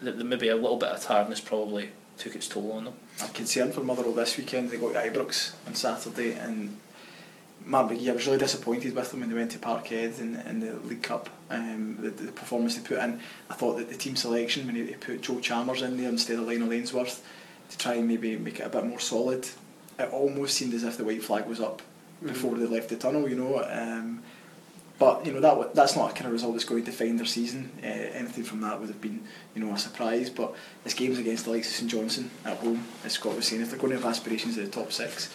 that 0.00 0.16
maybe 0.18 0.48
a 0.48 0.56
little 0.56 0.76
bit 0.76 0.90
of 0.90 1.00
tiredness 1.00 1.40
probably 1.40 1.90
took 2.18 2.36
its 2.36 2.48
toll 2.48 2.72
on 2.72 2.84
them. 2.84 2.94
I'm 3.20 3.30
concerned 3.30 3.74
for 3.74 3.82
Motherwell 3.82 4.12
this 4.12 4.36
weekend. 4.36 4.70
They 4.70 4.76
got 4.76 4.94
Ibrox 4.94 5.54
on 5.66 5.74
Saturday, 5.74 6.32
and 6.34 6.76
Mark 7.64 7.90
McGhee, 7.90 8.10
I 8.10 8.12
was 8.12 8.26
really 8.26 8.38
disappointed 8.38 8.94
with 8.94 9.10
them 9.10 9.20
when 9.20 9.28
they 9.28 9.34
went 9.34 9.52
to 9.52 9.58
Parkhead 9.58 10.18
in, 10.20 10.36
in 10.36 10.60
the 10.60 10.74
League 10.88 11.02
Cup. 11.02 11.28
Um, 11.50 11.96
the, 12.00 12.10
the 12.10 12.32
performance 12.32 12.76
they 12.76 12.82
put 12.82 13.02
in, 13.02 13.20
I 13.50 13.54
thought 13.54 13.76
that 13.78 13.88
the 13.88 13.96
team 13.96 14.16
selection 14.16 14.66
when 14.66 14.74
he, 14.74 14.86
he 14.86 14.94
put 14.94 15.22
Joe 15.22 15.40
Chalmers 15.40 15.82
in 15.82 15.96
there 15.96 16.08
instead 16.08 16.38
of 16.38 16.46
Lionel 16.46 16.72
Ainsworth 16.72 17.24
to 17.70 17.78
try 17.78 17.94
and 17.94 18.08
maybe 18.08 18.36
make 18.36 18.60
it 18.60 18.66
a 18.66 18.68
bit 18.68 18.84
more 18.84 19.00
solid. 19.00 19.48
It 19.98 20.10
almost 20.12 20.54
seemed 20.54 20.74
as 20.74 20.84
if 20.84 20.96
the 20.96 21.04
white 21.04 21.22
flag 21.22 21.46
was 21.46 21.60
up 21.60 21.82
before 22.24 22.56
they 22.56 22.66
left 22.66 22.88
the 22.88 22.96
tunnel, 22.96 23.28
you 23.28 23.36
know. 23.36 23.62
Um, 23.64 24.22
but 24.98 25.26
you 25.26 25.32
know 25.32 25.40
that 25.40 25.74
that's 25.74 25.96
not 25.96 26.10
a 26.10 26.14
kind 26.14 26.26
of 26.26 26.32
result 26.32 26.52
that's 26.52 26.64
going 26.64 26.84
to 26.84 26.90
define 26.90 27.16
their 27.16 27.26
season. 27.26 27.72
Uh, 27.82 27.86
anything 27.86 28.44
from 28.44 28.60
that 28.60 28.78
would 28.78 28.88
have 28.88 29.00
been 29.00 29.22
you 29.54 29.64
know 29.64 29.72
a 29.72 29.78
surprise. 29.78 30.30
But 30.30 30.54
this 30.84 30.94
game's 30.94 31.18
against 31.18 31.44
the 31.44 31.50
likes 31.50 31.68
of 31.68 31.74
St 31.74 31.90
Johnstone 31.90 32.30
at 32.44 32.58
home, 32.58 32.84
as 33.04 33.14
Scott 33.14 33.34
was 33.34 33.48
saying. 33.48 33.62
If 33.62 33.70
they're 33.70 33.78
going 33.78 33.90
to 33.90 33.98
have 33.98 34.06
aspirations 34.06 34.56
at 34.58 34.64
the 34.64 34.70
top 34.70 34.92
six, 34.92 35.32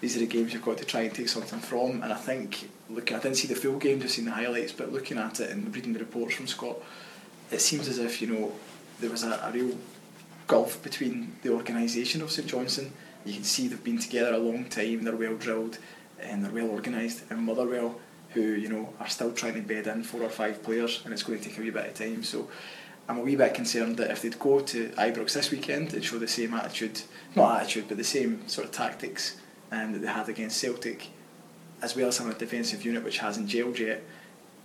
these 0.00 0.16
are 0.16 0.20
the 0.20 0.26
games 0.26 0.52
you've 0.52 0.64
got 0.64 0.78
to 0.78 0.84
try 0.84 1.02
and 1.02 1.14
take 1.14 1.28
something 1.28 1.58
from. 1.58 2.02
And 2.02 2.12
I 2.12 2.16
think 2.16 2.70
looking, 2.88 3.16
I 3.16 3.20
didn't 3.20 3.36
see 3.36 3.48
the 3.48 3.54
full 3.54 3.78
game, 3.78 4.00
just 4.00 4.14
seen 4.14 4.24
the 4.24 4.30
highlights, 4.30 4.72
but 4.72 4.92
looking 4.92 5.18
at 5.18 5.40
it 5.40 5.50
and 5.50 5.74
reading 5.74 5.92
the 5.92 5.98
reports 5.98 6.34
from 6.34 6.46
Scott, 6.46 6.76
it 7.50 7.60
seems 7.60 7.86
as 7.88 7.98
if 7.98 8.22
you 8.22 8.28
know 8.28 8.52
there 9.00 9.10
was 9.10 9.24
a, 9.24 9.32
a 9.44 9.50
real 9.52 9.76
gulf 10.46 10.82
between 10.82 11.36
the 11.42 11.52
organisation 11.52 12.22
of 12.22 12.30
St 12.30 12.48
Johnstone. 12.48 12.92
You 13.24 13.34
can 13.34 13.44
see 13.44 13.68
they've 13.68 13.84
been 13.84 13.98
together 13.98 14.32
a 14.32 14.38
long 14.38 14.64
time. 14.64 15.04
They're 15.04 15.14
well 15.14 15.36
drilled 15.36 15.78
and 16.22 16.44
they're 16.44 16.52
well 16.52 16.70
organised. 16.70 17.24
And 17.30 17.42
Motherwell, 17.42 18.00
who 18.30 18.40
you 18.40 18.68
know 18.68 18.94
are 19.00 19.08
still 19.08 19.32
trying 19.32 19.54
to 19.54 19.60
bed 19.60 19.86
in 19.86 20.02
four 20.02 20.22
or 20.22 20.30
five 20.30 20.62
players, 20.62 21.02
and 21.04 21.12
it's 21.12 21.22
going 21.22 21.38
to 21.38 21.48
take 21.48 21.58
a 21.58 21.60
wee 21.60 21.70
bit 21.70 21.86
of 21.86 21.94
time. 21.94 22.22
So 22.22 22.48
I'm 23.08 23.18
a 23.18 23.22
wee 23.22 23.36
bit 23.36 23.52
concerned 23.52 23.98
that 23.98 24.10
if 24.10 24.22
they'd 24.22 24.38
go 24.38 24.60
to 24.60 24.88
Ibrox 24.90 25.34
this 25.34 25.50
weekend 25.50 25.92
and 25.92 26.04
show 26.04 26.18
the 26.18 26.28
same 26.28 26.54
attitude, 26.54 27.02
not 27.34 27.60
attitude, 27.60 27.86
but 27.88 27.98
the 27.98 28.04
same 28.04 28.48
sort 28.48 28.66
of 28.66 28.72
tactics 28.72 29.36
um, 29.70 29.92
that 29.92 30.00
they 30.00 30.08
had 30.08 30.28
against 30.28 30.58
Celtic, 30.58 31.08
as 31.82 31.96
well 31.96 32.08
as 32.08 32.18
having 32.18 32.32
a 32.32 32.38
defensive 32.38 32.84
unit 32.84 33.04
which 33.04 33.18
hasn't 33.18 33.48
gelled 33.48 33.78
yet, 33.78 34.02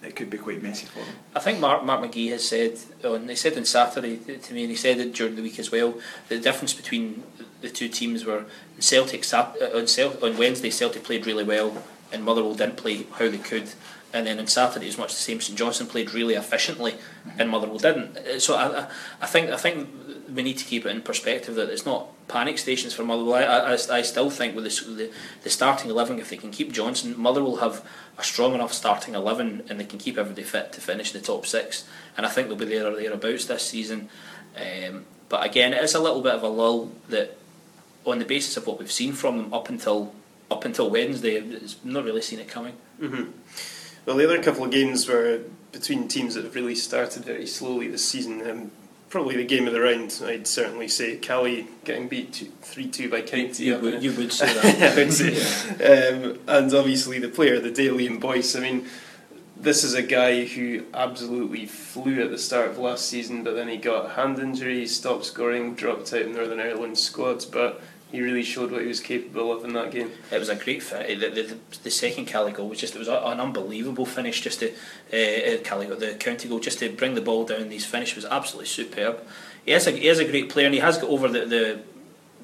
it 0.03 0.15
could 0.15 0.29
be 0.29 0.37
quite 0.37 0.61
messy 0.61 0.85
for 0.85 0.99
them. 0.99 1.15
I 1.35 1.39
think 1.39 1.59
Mark 1.59 1.83
Mark 1.83 2.01
McGhee 2.01 2.29
has 2.29 2.47
said 2.47 2.77
on 3.03 3.27
he 3.27 3.35
said 3.35 3.57
on 3.57 3.65
Saturday 3.65 4.17
to 4.17 4.53
me, 4.53 4.63
and 4.63 4.69
he 4.69 4.75
said 4.75 4.99
it 4.99 5.13
during 5.13 5.35
the 5.35 5.41
week 5.41 5.59
as 5.59 5.71
well. 5.71 5.95
The 6.29 6.39
difference 6.39 6.73
between 6.73 7.23
the 7.61 7.69
two 7.69 7.89
teams 7.89 8.25
were 8.25 8.45
Celtic 8.79 9.25
uh, 9.33 9.45
on 9.73 9.87
on 10.21 10.37
Wednesday 10.37 10.69
Celtic 10.69 11.03
played 11.03 11.25
really 11.25 11.43
well, 11.43 11.83
and 12.11 12.23
Motherwell 12.23 12.55
didn't 12.55 12.77
play 12.77 13.05
how 13.13 13.29
they 13.29 13.37
could. 13.37 13.69
And 14.15 14.25
then 14.25 14.39
on 14.39 14.47
Saturday, 14.47 14.87
it 14.87 14.97
much 14.97 15.13
the 15.13 15.25
same. 15.27 15.41
St 15.41 15.57
Johnstone 15.59 15.87
played 15.87 16.13
really 16.13 16.35
efficiently, 16.35 16.93
mm-hmm. 16.93 17.39
and 17.39 17.49
Motherwell 17.49 17.79
didn't. 17.79 18.17
Uh, 18.17 18.39
so 18.39 18.55
I, 18.55 18.87
I 19.21 19.27
think 19.27 19.49
I 19.49 19.57
think 19.57 19.89
we 20.35 20.41
need 20.41 20.57
to 20.57 20.65
keep 20.65 20.85
it 20.85 20.89
in 20.89 21.01
perspective 21.01 21.53
that 21.55 21.69
it's 21.69 21.85
not 21.85 22.07
panic 22.27 22.57
stations 22.57 22.93
for 22.93 23.03
Motherwell. 23.03 23.35
I, 23.35 23.73
I, 23.73 23.97
I 23.99 24.01
still 24.03 24.29
think 24.29 24.55
with 24.55 24.63
the, 24.63 24.93
the, 24.99 25.11
the 25.43 25.49
starting 25.49 25.89
eleven, 25.91 26.19
if 26.19 26.29
they 26.29 26.37
can 26.37 26.51
keep 26.51 26.71
Johnson, 26.71 27.13
Motherwell 27.17 27.57
have 27.57 27.85
a 28.17 28.23
strong 28.23 28.55
enough 28.55 28.73
starting 28.73 29.15
eleven, 29.15 29.63
and 29.69 29.79
they 29.79 29.85
can 29.85 29.99
keep 29.99 30.17
everybody 30.17 30.43
fit 30.43 30.71
to 30.73 30.81
finish 30.81 31.11
the 31.11 31.19
top 31.19 31.45
six. 31.45 31.83
And 32.15 32.25
I 32.25 32.29
think 32.29 32.47
they'll 32.47 32.57
be 32.57 32.65
there 32.65 32.87
or 32.87 32.95
thereabouts 32.95 33.45
this 33.45 33.67
season. 33.67 34.07
Um, 34.55 35.03
but 35.27 35.45
again, 35.45 35.73
it 35.73 35.83
is 35.83 35.93
a 35.93 35.99
little 35.99 36.21
bit 36.21 36.35
of 36.35 36.43
a 36.43 36.47
lull 36.47 36.91
that, 37.09 37.37
on 38.05 38.19
the 38.19 38.25
basis 38.25 38.55
of 38.55 38.65
what 38.65 38.79
we've 38.79 38.91
seen 38.91 39.13
from 39.13 39.37
them 39.37 39.53
up 39.53 39.67
until 39.69 40.13
up 40.49 40.63
until 40.63 40.89
Wednesday, 40.89 41.35
it's 41.35 41.75
not 41.83 42.05
really 42.05 42.21
seen 42.21 42.39
it 42.39 42.47
coming. 42.47 42.75
Mm-hmm. 43.01 43.31
Well, 44.05 44.17
the 44.17 44.25
other 44.25 44.41
couple 44.41 44.63
of 44.63 44.71
games 44.71 45.07
were 45.07 45.41
between 45.71 46.07
teams 46.07 46.35
that 46.35 46.45
have 46.45 46.55
really 46.55 46.75
started 46.75 47.25
very 47.25 47.47
slowly 47.47 47.87
this 47.87 48.07
season. 48.07 48.47
Um, 48.49 48.71
probably 49.09 49.35
the 49.35 49.45
game 49.45 49.67
of 49.67 49.73
the 49.73 49.81
round. 49.81 50.21
I'd 50.25 50.47
certainly 50.47 50.87
say 50.87 51.17
Caley 51.17 51.67
getting 51.83 52.07
beat 52.07 52.51
three 52.61 52.87
two 52.87 53.09
by 53.09 53.21
County. 53.21 53.65
You, 53.65 53.79
would, 53.79 54.03
you 54.03 54.11
would 54.13 54.31
say 54.31 54.53
that. 54.53 54.93
I 54.93 54.95
would 54.95 55.13
say, 55.13 55.33
yeah. 55.33 56.17
um, 56.17 56.39
and 56.47 56.73
obviously 56.73 57.19
the 57.19 57.29
player, 57.29 57.59
the 57.59 57.71
day 57.71 57.87
Liam 57.87 58.19
Boyce. 58.19 58.55
I 58.55 58.59
mean, 58.59 58.87
this 59.57 59.83
is 59.83 59.93
a 59.93 60.03
guy 60.03 60.45
who 60.45 60.83
absolutely 60.93 61.65
flew 61.65 62.21
at 62.21 62.29
the 62.29 62.37
start 62.37 62.69
of 62.69 62.77
last 62.77 63.07
season, 63.07 63.43
but 63.43 63.55
then 63.55 63.67
he 63.67 63.77
got 63.77 64.05
a 64.05 64.09
hand 64.09 64.37
injury, 64.37 64.85
stopped 64.85 65.25
scoring, 65.25 65.75
dropped 65.75 66.13
out 66.13 66.21
in 66.21 66.33
Northern 66.33 66.59
Ireland 66.59 66.97
squads, 66.97 67.45
but 67.45 67.81
he 68.11 68.21
really 68.21 68.43
showed 68.43 68.71
what 68.71 68.81
he 68.81 68.87
was 68.87 68.99
capable 68.99 69.51
of 69.51 69.63
in 69.65 69.73
that 69.73 69.91
game. 69.91 70.11
It 70.31 70.39
was 70.39 70.49
a 70.49 70.55
great 70.55 70.83
fit. 70.83 71.19
The, 71.19 71.29
the, 71.29 71.57
the 71.83 71.91
second 71.91 72.25
Caley 72.25 72.51
goal 72.51 72.69
was 72.69 72.79
just 72.79 72.95
it 72.95 72.99
was 72.99 73.07
an 73.07 73.39
unbelievable 73.39 74.05
finish. 74.05 74.41
Just 74.41 74.59
to 74.59 74.69
uh, 74.71 75.63
got 75.63 75.99
the 75.99 76.15
county 76.19 76.47
goal 76.47 76.59
just 76.59 76.79
to 76.79 76.89
bring 76.89 77.15
the 77.15 77.21
ball 77.21 77.45
down. 77.45 77.71
His 77.71 77.85
finish 77.85 78.15
was 78.15 78.25
absolutely 78.25 78.67
superb. 78.67 79.25
He 79.65 79.71
is 79.71 79.87
a 79.87 79.91
he 79.91 80.07
is 80.07 80.19
a 80.19 80.25
great 80.25 80.49
player, 80.49 80.65
and 80.65 80.75
he 80.75 80.81
has 80.81 80.97
got 80.97 81.09
over 81.09 81.27
the 81.27 81.45
the, 81.45 81.81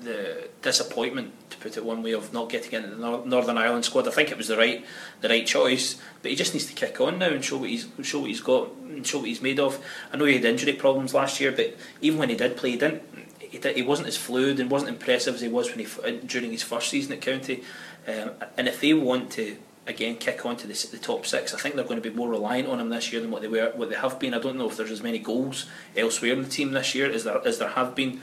the 0.01 0.49
disappointment 0.61 1.33
to 1.51 1.57
put 1.57 1.77
it 1.77 1.85
one 1.85 2.01
way 2.01 2.13
of 2.13 2.33
not 2.33 2.49
getting 2.49 2.73
into 2.73 2.95
the 2.95 3.25
Northern 3.25 3.57
Ireland 3.57 3.85
squad. 3.85 4.07
I 4.07 4.11
think 4.11 4.31
it 4.31 4.37
was 4.37 4.47
the 4.47 4.57
right 4.57 4.83
the 5.21 5.29
right 5.29 5.45
choice, 5.45 6.01
but 6.21 6.31
he 6.31 6.35
just 6.35 6.53
needs 6.53 6.65
to 6.65 6.73
kick 6.73 6.99
on 6.99 7.19
now 7.19 7.29
and 7.29 7.45
show 7.45 7.57
what 7.57 7.69
he's 7.69 7.87
show 8.01 8.21
what 8.21 8.29
he's 8.29 8.41
got 8.41 8.71
and 8.89 9.05
show 9.05 9.19
what 9.19 9.27
he's 9.27 9.41
made 9.41 9.59
of. 9.59 9.79
I 10.11 10.17
know 10.17 10.25
he 10.25 10.35
had 10.35 10.45
injury 10.45 10.73
problems 10.73 11.13
last 11.13 11.39
year, 11.39 11.51
but 11.51 11.77
even 12.01 12.17
when 12.17 12.29
he 12.29 12.35
did 12.35 12.57
play, 12.57 12.71
he 12.71 12.77
didn't 12.77 13.03
he, 13.51 13.59
did, 13.59 13.75
he 13.75 13.81
wasn't 13.81 14.07
as 14.07 14.17
fluid 14.17 14.59
and 14.59 14.71
wasn't 14.71 14.89
impressive 14.89 15.35
as 15.35 15.41
he 15.41 15.49
was 15.49 15.69
when 15.69 15.85
he 15.85 16.17
during 16.25 16.51
his 16.51 16.63
first 16.63 16.89
season 16.89 17.13
at 17.13 17.21
County. 17.21 17.63
Um, 18.07 18.31
and 18.57 18.67
if 18.67 18.81
they 18.81 18.93
want 18.93 19.29
to 19.33 19.57
again 19.85 20.15
kick 20.15 20.45
on 20.45 20.55
to 20.57 20.67
the, 20.67 20.87
the 20.91 20.97
top 20.97 21.25
six, 21.25 21.53
I 21.53 21.57
think 21.59 21.75
they're 21.75 21.83
going 21.83 22.01
to 22.01 22.09
be 22.09 22.15
more 22.15 22.29
reliant 22.29 22.69
on 22.69 22.79
him 22.79 22.89
this 22.89 23.11
year 23.11 23.21
than 23.21 23.29
what 23.29 23.41
they 23.41 23.49
were 23.49 23.71
what 23.75 23.89
they 23.89 23.95
have 23.97 24.19
been. 24.19 24.33
I 24.33 24.39
don't 24.39 24.57
know 24.57 24.69
if 24.69 24.77
there's 24.77 24.89
as 24.89 25.03
many 25.03 25.19
goals 25.19 25.67
elsewhere 25.95 26.33
in 26.33 26.41
the 26.41 26.49
team 26.49 26.71
this 26.71 26.95
year 26.95 27.11
as 27.11 27.25
there 27.25 27.45
as 27.45 27.59
there 27.59 27.69
have 27.69 27.93
been. 27.93 28.21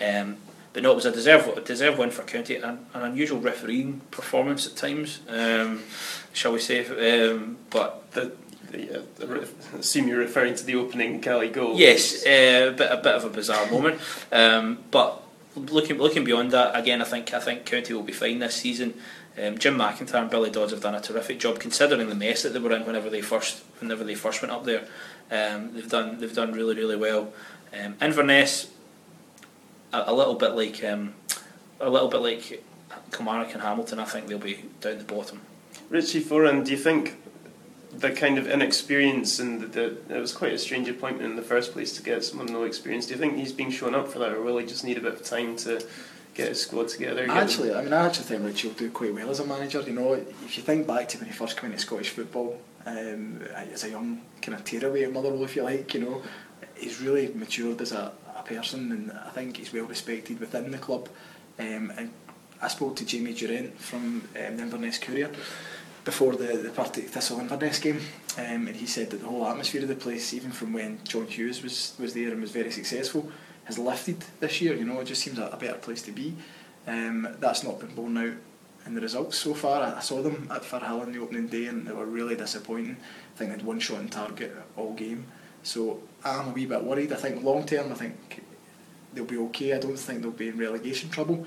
Um, 0.00 0.36
but 0.72 0.84
no, 0.84 0.92
it 0.92 0.94
was 0.94 1.06
a 1.06 1.10
deserved 1.10 1.58
a 1.58 1.60
deserved 1.60 1.98
win 1.98 2.12
for 2.12 2.22
County, 2.22 2.54
an, 2.54 2.86
an 2.94 3.02
unusual 3.02 3.40
refereeing 3.40 4.02
performance 4.12 4.68
at 4.68 4.76
times, 4.76 5.18
um, 5.28 5.82
shall 6.32 6.52
we 6.52 6.60
say? 6.60 6.86
Um, 7.28 7.58
but 7.70 8.12
the, 8.12 8.32
the, 8.70 9.00
uh, 9.00 9.78
assume 9.78 10.08
you're 10.08 10.18
referring 10.18 10.54
to 10.54 10.64
the 10.64 10.76
opening 10.76 11.20
Caley 11.20 11.48
goal. 11.48 11.76
Yes, 11.76 12.24
uh, 12.26 12.70
a 12.72 12.76
bit 12.76 12.90
a 12.90 12.96
bit 12.96 13.14
of 13.14 13.24
a 13.24 13.30
bizarre 13.30 13.70
moment, 13.70 14.00
um, 14.32 14.78
but 14.90 15.22
looking 15.56 15.98
looking 15.98 16.24
beyond 16.24 16.50
that, 16.52 16.78
again, 16.78 17.02
I 17.02 17.04
think 17.04 17.32
I 17.34 17.40
think 17.40 17.64
County 17.64 17.94
will 17.94 18.02
be 18.02 18.12
fine 18.12 18.38
this 18.38 18.56
season. 18.56 18.94
Um, 19.42 19.58
Jim 19.58 19.76
McIntyre 19.78 20.22
and 20.22 20.30
Billy 20.30 20.50
Dodds 20.50 20.72
have 20.72 20.82
done 20.82 20.94
a 20.94 21.00
terrific 21.00 21.38
job 21.38 21.60
considering 21.60 22.08
the 22.08 22.14
mess 22.14 22.42
that 22.42 22.52
they 22.52 22.58
were 22.58 22.72
in 22.72 22.84
whenever 22.84 23.08
they 23.08 23.20
first 23.20 23.62
whenever 23.78 24.04
they 24.04 24.14
first 24.14 24.42
went 24.42 24.52
up 24.52 24.64
there. 24.64 24.84
Um, 25.30 25.74
they've 25.74 25.88
done 25.88 26.18
they've 26.18 26.34
done 26.34 26.52
really 26.52 26.74
really 26.74 26.96
well. 26.96 27.32
Um, 27.72 27.96
Inverness, 28.00 28.70
a, 29.92 30.04
a 30.06 30.14
little 30.14 30.34
bit 30.34 30.52
like 30.52 30.82
um, 30.84 31.14
a 31.80 31.88
little 31.88 32.08
bit 32.08 32.20
like 32.20 32.62
Kilmarnock 33.12 33.52
and 33.54 33.62
Hamilton. 33.62 33.98
I 33.98 34.04
think 34.04 34.26
they'll 34.26 34.38
be 34.38 34.64
down 34.80 34.98
the 34.98 35.04
bottom. 35.04 35.40
Richie 35.88 36.22
Foran, 36.22 36.64
do 36.64 36.70
you 36.72 36.76
think 36.76 37.16
the 37.92 38.10
kind 38.10 38.38
of 38.38 38.48
inexperience 38.48 39.38
and 39.38 39.60
the, 39.60 39.66
the, 39.66 40.16
it 40.16 40.20
was 40.20 40.32
quite 40.32 40.52
a 40.52 40.58
strange 40.58 40.88
appointment 40.88 41.30
in 41.30 41.36
the 41.36 41.42
first 41.42 41.72
place 41.72 41.92
to 41.96 42.02
get 42.02 42.24
someone 42.24 42.46
no 42.46 42.62
experience. 42.62 43.06
Do 43.06 43.14
you 43.14 43.20
think 43.20 43.36
he's 43.36 43.52
being 43.52 43.70
shown 43.70 43.94
up 43.94 44.08
for 44.08 44.18
that, 44.20 44.32
or 44.32 44.42
will 44.42 44.58
he 44.58 44.66
just 44.66 44.84
need 44.84 44.96
a 44.96 45.00
bit 45.00 45.14
of 45.14 45.22
time 45.24 45.56
to 45.58 45.84
get 46.34 46.48
his 46.48 46.62
squad 46.62 46.88
together? 46.88 47.26
Actually, 47.28 47.74
I 47.74 47.82
mean, 47.82 47.92
I 47.92 48.06
actually 48.06 48.26
think 48.26 48.44
Richie 48.44 48.68
will 48.68 48.74
do 48.74 48.90
quite 48.90 49.14
well 49.14 49.30
as 49.30 49.40
a 49.40 49.46
manager. 49.46 49.80
You 49.82 49.92
know, 49.92 50.14
if 50.14 50.56
you 50.56 50.62
think 50.62 50.86
back 50.86 51.08
to 51.10 51.18
when 51.18 51.26
he 51.26 51.32
first 51.32 51.60
came 51.60 51.70
into 51.70 51.82
Scottish 51.82 52.10
football, 52.10 52.60
um, 52.86 53.40
as 53.54 53.84
a 53.84 53.90
young 53.90 54.22
kind 54.40 54.56
of 54.56 54.64
tearaway 54.64 55.02
at 55.02 55.12
Motherwell, 55.12 55.44
if 55.44 55.56
you 55.56 55.62
like, 55.62 55.92
you 55.92 56.00
know, 56.00 56.22
he's 56.76 57.00
really 57.00 57.32
matured 57.34 57.80
as 57.80 57.92
a, 57.92 58.12
a 58.36 58.42
person, 58.42 58.92
and 58.92 59.12
I 59.12 59.30
think 59.30 59.56
he's 59.56 59.72
well 59.72 59.84
respected 59.84 60.38
within 60.38 60.70
the 60.70 60.78
club. 60.78 61.08
Um, 61.58 61.92
and 61.96 62.10
I 62.62 62.68
spoke 62.68 62.96
to 62.96 63.04
Jamie 63.04 63.34
Durrant 63.34 63.78
from 63.78 64.22
um, 64.36 64.56
the 64.56 64.62
Inverness 64.62 64.98
Courier 64.98 65.30
before 66.10 66.34
the, 66.34 66.56
the 66.56 66.70
Partick 66.70 67.08
Thistle 67.08 67.38
Inverness 67.38 67.78
game, 67.78 68.00
um, 68.36 68.66
and 68.66 68.74
he 68.74 68.84
said 68.84 69.10
that 69.10 69.20
the 69.20 69.26
whole 69.26 69.46
atmosphere 69.46 69.82
of 69.82 69.86
the 69.86 69.94
place, 69.94 70.34
even 70.34 70.50
from 70.50 70.72
when 70.72 70.98
John 71.04 71.28
Hughes 71.28 71.62
was, 71.62 71.94
was 72.00 72.14
there 72.14 72.32
and 72.32 72.40
was 72.40 72.50
very 72.50 72.72
successful, 72.72 73.30
has 73.62 73.78
lifted 73.78 74.24
this 74.40 74.60
year. 74.60 74.74
You 74.74 74.86
know, 74.86 74.98
it 74.98 75.04
just 75.04 75.22
seems 75.22 75.38
a, 75.38 75.46
a 75.46 75.56
better 75.56 75.78
place 75.78 76.02
to 76.02 76.10
be. 76.10 76.34
Um, 76.88 77.28
that's 77.38 77.62
not 77.62 77.78
been 77.78 77.94
borne 77.94 78.18
out 78.18 78.34
in 78.86 78.94
the 78.96 79.00
results 79.00 79.38
so 79.38 79.54
far. 79.54 79.82
I, 79.82 79.98
I 79.98 80.00
saw 80.00 80.20
them 80.20 80.48
at 80.50 80.62
Firhill 80.62 81.02
on 81.02 81.12
the 81.12 81.20
opening 81.20 81.46
day, 81.46 81.66
and 81.66 81.86
they 81.86 81.92
were 81.92 82.06
really 82.06 82.34
disappointing. 82.34 82.96
I 83.34 83.38
think 83.38 83.50
they 83.50 83.56
had 83.58 83.64
one 83.64 83.78
shot 83.78 83.98
on 83.98 84.08
target 84.08 84.52
all 84.76 84.94
game. 84.94 85.26
So 85.62 86.02
I'm 86.24 86.48
a 86.48 86.50
wee 86.50 86.66
bit 86.66 86.82
worried. 86.82 87.12
I 87.12 87.16
think 87.16 87.44
long 87.44 87.64
term, 87.64 87.92
I 87.92 87.94
think 87.94 88.42
they'll 89.14 89.24
be 89.24 89.38
okay. 89.38 89.74
I 89.74 89.78
don't 89.78 89.96
think 89.96 90.22
they'll 90.22 90.32
be 90.32 90.48
in 90.48 90.58
relegation 90.58 91.08
trouble 91.08 91.46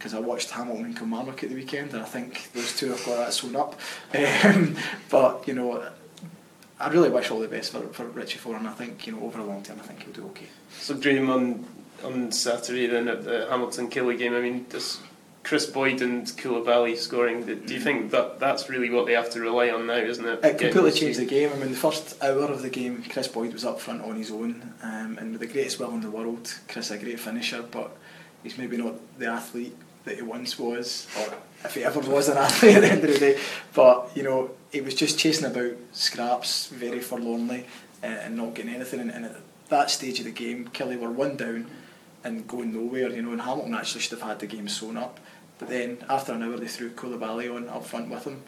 because 0.00 0.14
I 0.14 0.18
watched 0.18 0.48
Hamilton 0.48 0.86
and 0.86 0.96
Kilmarnock 0.96 1.44
at 1.44 1.50
the 1.50 1.54
weekend, 1.54 1.92
and 1.92 2.00
I 2.00 2.06
think 2.06 2.50
those 2.54 2.74
two 2.74 2.88
have 2.88 3.04
got 3.04 3.16
that 3.16 3.34
sewn 3.34 3.54
up. 3.54 3.78
Um, 4.42 4.76
but 5.10 5.46
you 5.46 5.52
know, 5.52 5.86
I 6.78 6.88
really 6.88 7.10
wish 7.10 7.30
all 7.30 7.40
the 7.40 7.48
best 7.48 7.72
for, 7.72 7.82
for 7.88 8.06
Richie 8.06 8.38
Foran. 8.38 8.66
I 8.66 8.72
think 8.72 9.06
you 9.06 9.12
know 9.12 9.22
over 9.22 9.38
the 9.38 9.44
long 9.44 9.62
term, 9.62 9.78
I 9.78 9.82
think 9.82 10.02
he'll 10.02 10.12
do 10.12 10.24
okay. 10.28 10.46
So 10.78 10.94
Graham 10.94 11.28
on 11.28 11.66
on 12.02 12.32
Saturday 12.32 12.86
then 12.86 13.08
at 13.08 13.24
the 13.24 13.46
Hamilton 13.50 13.90
Killie 13.90 14.16
game. 14.16 14.34
I 14.34 14.40
mean, 14.40 14.66
just 14.70 15.00
Kris 15.42 15.66
Boyd 15.66 16.00
and 16.00 16.26
Coulibaly 16.26 16.96
scoring. 16.96 17.44
Do 17.44 17.74
you 17.74 17.80
think 17.80 18.10
that 18.12 18.40
that's 18.40 18.70
really 18.70 18.88
what 18.88 19.04
they 19.04 19.12
have 19.12 19.30
to 19.30 19.40
rely 19.40 19.68
on 19.68 19.86
now, 19.86 19.98
isn't 19.98 20.24
it? 20.24 20.42
It 20.42 20.58
completely 20.58 20.92
changed 20.92 21.18
the 21.18 21.26
game. 21.26 21.50
I 21.52 21.56
mean, 21.56 21.70
the 21.70 21.76
first 21.76 22.22
hour 22.22 22.44
of 22.44 22.62
the 22.62 22.70
game, 22.70 23.02
Kris 23.02 23.28
Boyd 23.28 23.52
was 23.52 23.66
up 23.66 23.80
front 23.80 24.02
on 24.02 24.16
his 24.16 24.30
own, 24.30 24.72
um, 24.82 25.18
and 25.18 25.32
with 25.32 25.40
the 25.40 25.46
greatest 25.46 25.78
will 25.78 25.92
in 25.92 26.00
the 26.00 26.10
world, 26.10 26.54
Kris 26.68 26.90
a 26.90 26.96
great 26.96 27.20
finisher, 27.20 27.62
but 27.62 27.94
he's 28.42 28.56
maybe 28.56 28.78
not 28.78 28.94
the 29.18 29.26
athlete 29.26 29.76
that 30.10 30.16
he 30.16 30.22
once 30.22 30.58
was, 30.58 31.06
or 31.18 31.34
if 31.64 31.74
he 31.74 31.84
ever 31.84 32.00
was 32.00 32.28
an 32.28 32.36
athlete 32.46 32.76
at 32.76 32.80
the 32.80 32.90
end 32.90 33.04
of 33.04 33.12
the 33.12 33.18
day. 33.18 33.38
But 33.72 34.10
you 34.14 34.22
know, 34.22 34.50
he 34.72 34.80
was 34.80 34.94
just 34.94 35.18
chasing 35.18 35.46
about 35.46 35.76
scraps 35.92 36.66
very 36.66 37.00
forlornly 37.00 37.66
uh, 38.02 38.06
and 38.06 38.36
not 38.36 38.54
getting 38.54 38.74
anything. 38.74 39.00
And, 39.00 39.10
and, 39.10 39.24
at 39.26 39.36
that 39.68 39.90
stage 39.90 40.18
of 40.18 40.24
the 40.24 40.32
game, 40.32 40.68
Killie 40.74 40.98
were 40.98 41.10
one 41.10 41.36
down 41.36 41.70
and 42.24 42.46
going 42.48 42.72
nowhere. 42.72 43.08
You 43.10 43.22
know, 43.22 43.30
and 43.30 43.40
Hamilton 43.40 43.74
actually 43.74 44.00
should 44.00 44.18
have 44.18 44.28
had 44.28 44.40
the 44.40 44.46
game 44.46 44.68
sewn 44.68 44.96
up. 44.96 45.20
But 45.60 45.68
then 45.68 45.98
after 46.08 46.32
an 46.32 46.42
hour, 46.42 46.56
they 46.56 46.66
threw 46.66 46.90
Coulibaly 46.90 47.54
on 47.54 47.68
up 47.68 47.84
front 47.84 48.10
with 48.10 48.24
him. 48.24 48.42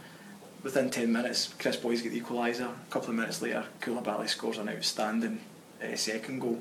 Within 0.64 0.90
10 0.90 1.12
minutes, 1.12 1.54
Kris 1.58 1.76
Boyd 1.76 2.02
get 2.02 2.12
the 2.12 2.20
equaliser. 2.20 2.70
A 2.70 2.90
couple 2.90 3.10
of 3.10 3.16
minutes 3.16 3.42
later, 3.42 3.64
Coulibaly 3.80 4.28
scores 4.28 4.58
an 4.58 4.68
outstanding 4.68 5.40
uh, 5.82 5.94
second 5.94 6.40
goal. 6.40 6.60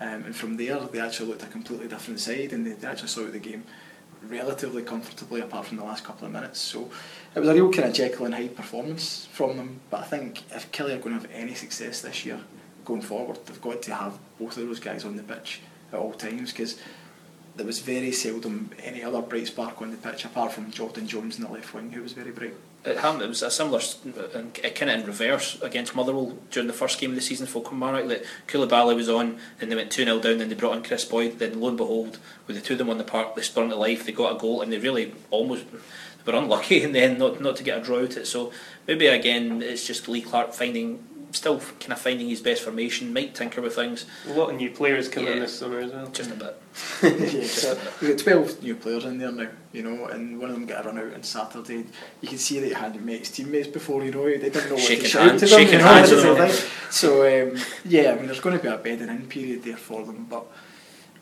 Um, 0.00 0.24
and 0.24 0.34
from 0.34 0.56
there, 0.56 0.78
they 0.80 0.98
actually 0.98 1.28
looked 1.28 1.42
a 1.42 1.46
completely 1.46 1.86
different 1.86 2.20
side 2.20 2.52
and 2.52 2.66
they, 2.66 2.72
they 2.72 2.88
actually 2.88 3.08
saw 3.08 3.26
the 3.26 3.38
game 3.38 3.64
relatively 4.22 4.82
comfortably 4.82 5.40
apart 5.40 5.66
from 5.66 5.76
the 5.78 5.84
last 5.84 6.04
couple 6.04 6.26
of 6.26 6.32
minutes. 6.32 6.60
So 6.60 6.90
it 7.34 7.40
was 7.40 7.48
a 7.48 7.54
real 7.54 7.72
kind 7.72 7.88
of 7.88 7.94
Jekyll 7.94 8.26
and 8.26 8.34
Hyde 8.34 8.56
performance 8.56 9.26
from 9.32 9.56
them. 9.56 9.80
But 9.90 10.00
I 10.00 10.04
think 10.04 10.42
if 10.52 10.70
Killie 10.72 10.94
are 10.94 10.98
going 10.98 11.16
to 11.16 11.22
have 11.22 11.30
any 11.32 11.54
success 11.54 12.00
this 12.02 12.24
year 12.24 12.40
going 12.84 13.02
forward, 13.02 13.38
they've 13.46 13.60
got 13.60 13.82
to 13.82 13.94
have 13.94 14.18
both 14.38 14.56
of 14.56 14.66
those 14.66 14.80
guys 14.80 15.04
on 15.04 15.16
the 15.16 15.22
pitch 15.22 15.60
at 15.92 15.98
all 15.98 16.12
times 16.12 16.52
because 16.52 16.78
there 17.56 17.66
was 17.66 17.80
very 17.80 18.12
seldom 18.12 18.70
any 18.82 19.02
other 19.02 19.20
bright 19.20 19.46
spark 19.46 19.80
on 19.82 19.90
the 19.90 19.96
pitch 19.96 20.24
apart 20.24 20.52
from 20.52 20.70
Jordan 20.70 21.06
Jones 21.06 21.36
in 21.36 21.44
the 21.44 21.50
left 21.50 21.74
wing 21.74 21.90
who 21.92 22.02
was 22.02 22.12
very 22.12 22.30
bright 22.30 22.54
it 22.84 22.96
happened. 22.96 23.22
It 23.22 23.28
was 23.28 23.42
a 23.42 23.50
similar, 23.50 23.80
uh, 23.80 24.42
kind 24.52 24.90
of 24.90 25.00
in 25.00 25.06
reverse 25.06 25.60
against 25.60 25.94
Motherwell 25.94 26.38
during 26.50 26.66
the 26.66 26.72
first 26.72 26.98
game 26.98 27.10
of 27.10 27.16
the 27.16 27.22
season 27.22 27.46
for 27.46 27.62
Kilmarnock. 27.62 28.08
That 28.08 28.24
Coulibaly 28.46 28.96
was 28.96 29.08
on, 29.08 29.38
and 29.60 29.70
they 29.70 29.76
went 29.76 29.90
two 29.90 30.04
0 30.04 30.18
down. 30.20 30.38
Then 30.38 30.48
they 30.48 30.54
brought 30.54 30.76
in 30.76 30.82
Kris 30.82 31.04
Boyd. 31.04 31.38
Then 31.38 31.60
lo 31.60 31.68
and 31.68 31.76
behold, 31.76 32.18
with 32.46 32.56
the 32.56 32.62
two 32.62 32.74
of 32.74 32.78
them 32.78 32.88
on 32.88 32.98
the 32.98 33.04
park, 33.04 33.34
they 33.34 33.42
sprung 33.42 33.68
to 33.68 33.76
life. 33.76 34.04
They 34.04 34.12
got 34.12 34.36
a 34.36 34.38
goal, 34.38 34.62
and 34.62 34.72
they 34.72 34.78
really 34.78 35.14
almost 35.30 35.66
were 36.26 36.34
unlucky 36.34 36.82
in 36.82 36.92
the 36.92 37.00
end 37.00 37.18
not 37.18 37.40
not 37.40 37.56
to 37.56 37.64
get 37.64 37.78
a 37.78 37.82
draw 37.82 38.00
out 38.00 38.16
it. 38.16 38.26
So 38.26 38.52
maybe 38.86 39.06
again, 39.06 39.62
it's 39.62 39.86
just 39.86 40.08
Lee 40.08 40.22
Clark 40.22 40.54
finding 40.54 41.04
still 41.32 41.58
kind 41.58 41.92
of 41.92 42.00
finding 42.00 42.28
his 42.28 42.40
best 42.40 42.62
formation, 42.62 43.12
might 43.12 43.34
tinker 43.34 43.60
with 43.60 43.74
things. 43.74 44.06
A 44.26 44.32
lot 44.32 44.50
of 44.50 44.56
new 44.56 44.70
players 44.70 45.08
coming 45.08 45.34
yeah, 45.34 45.40
this 45.40 45.58
summer 45.58 45.78
as 45.78 45.92
well. 45.92 46.06
Just 46.08 46.30
a 46.30 46.34
bit. 46.34 46.62
yeah, 47.02 47.44
so 47.44 47.78
we've 48.00 48.16
got 48.16 48.24
12 48.24 48.62
new 48.62 48.74
players 48.76 49.04
in 49.04 49.18
there 49.18 49.32
now, 49.32 49.48
you 49.72 49.82
know, 49.82 50.06
and 50.06 50.38
one 50.38 50.50
of 50.50 50.56
them 50.56 50.66
got 50.66 50.84
a 50.84 50.88
run 50.88 50.98
out 50.98 51.14
on 51.14 51.22
Saturday. 51.22 51.84
You 52.20 52.28
can 52.28 52.38
see 52.38 52.60
that 52.60 52.66
he 52.66 52.74
hadn't 52.74 53.04
met 53.04 53.20
his 53.20 53.30
teammates 53.30 53.68
before, 53.68 54.04
you 54.04 54.10
know, 54.10 54.24
they 54.24 54.38
didn't 54.38 54.68
know 54.68 54.74
what 54.74 54.84
shaking 54.84 55.04
to 55.04 55.08
shout 55.08 55.38
to 55.38 55.46
them. 55.46 55.60
You 55.70 55.78
know, 55.78 55.84
hands 55.84 56.12
right? 56.12 56.70
So, 56.90 57.22
um, 57.22 57.56
yeah, 57.84 58.12
I 58.12 58.16
mean, 58.16 58.26
there's 58.26 58.40
going 58.40 58.56
to 58.56 58.62
be 58.62 58.68
a 58.68 58.76
bedding 58.76 59.08
in 59.08 59.26
period 59.26 59.62
there 59.62 59.76
for 59.76 60.04
them, 60.04 60.26
but 60.28 60.46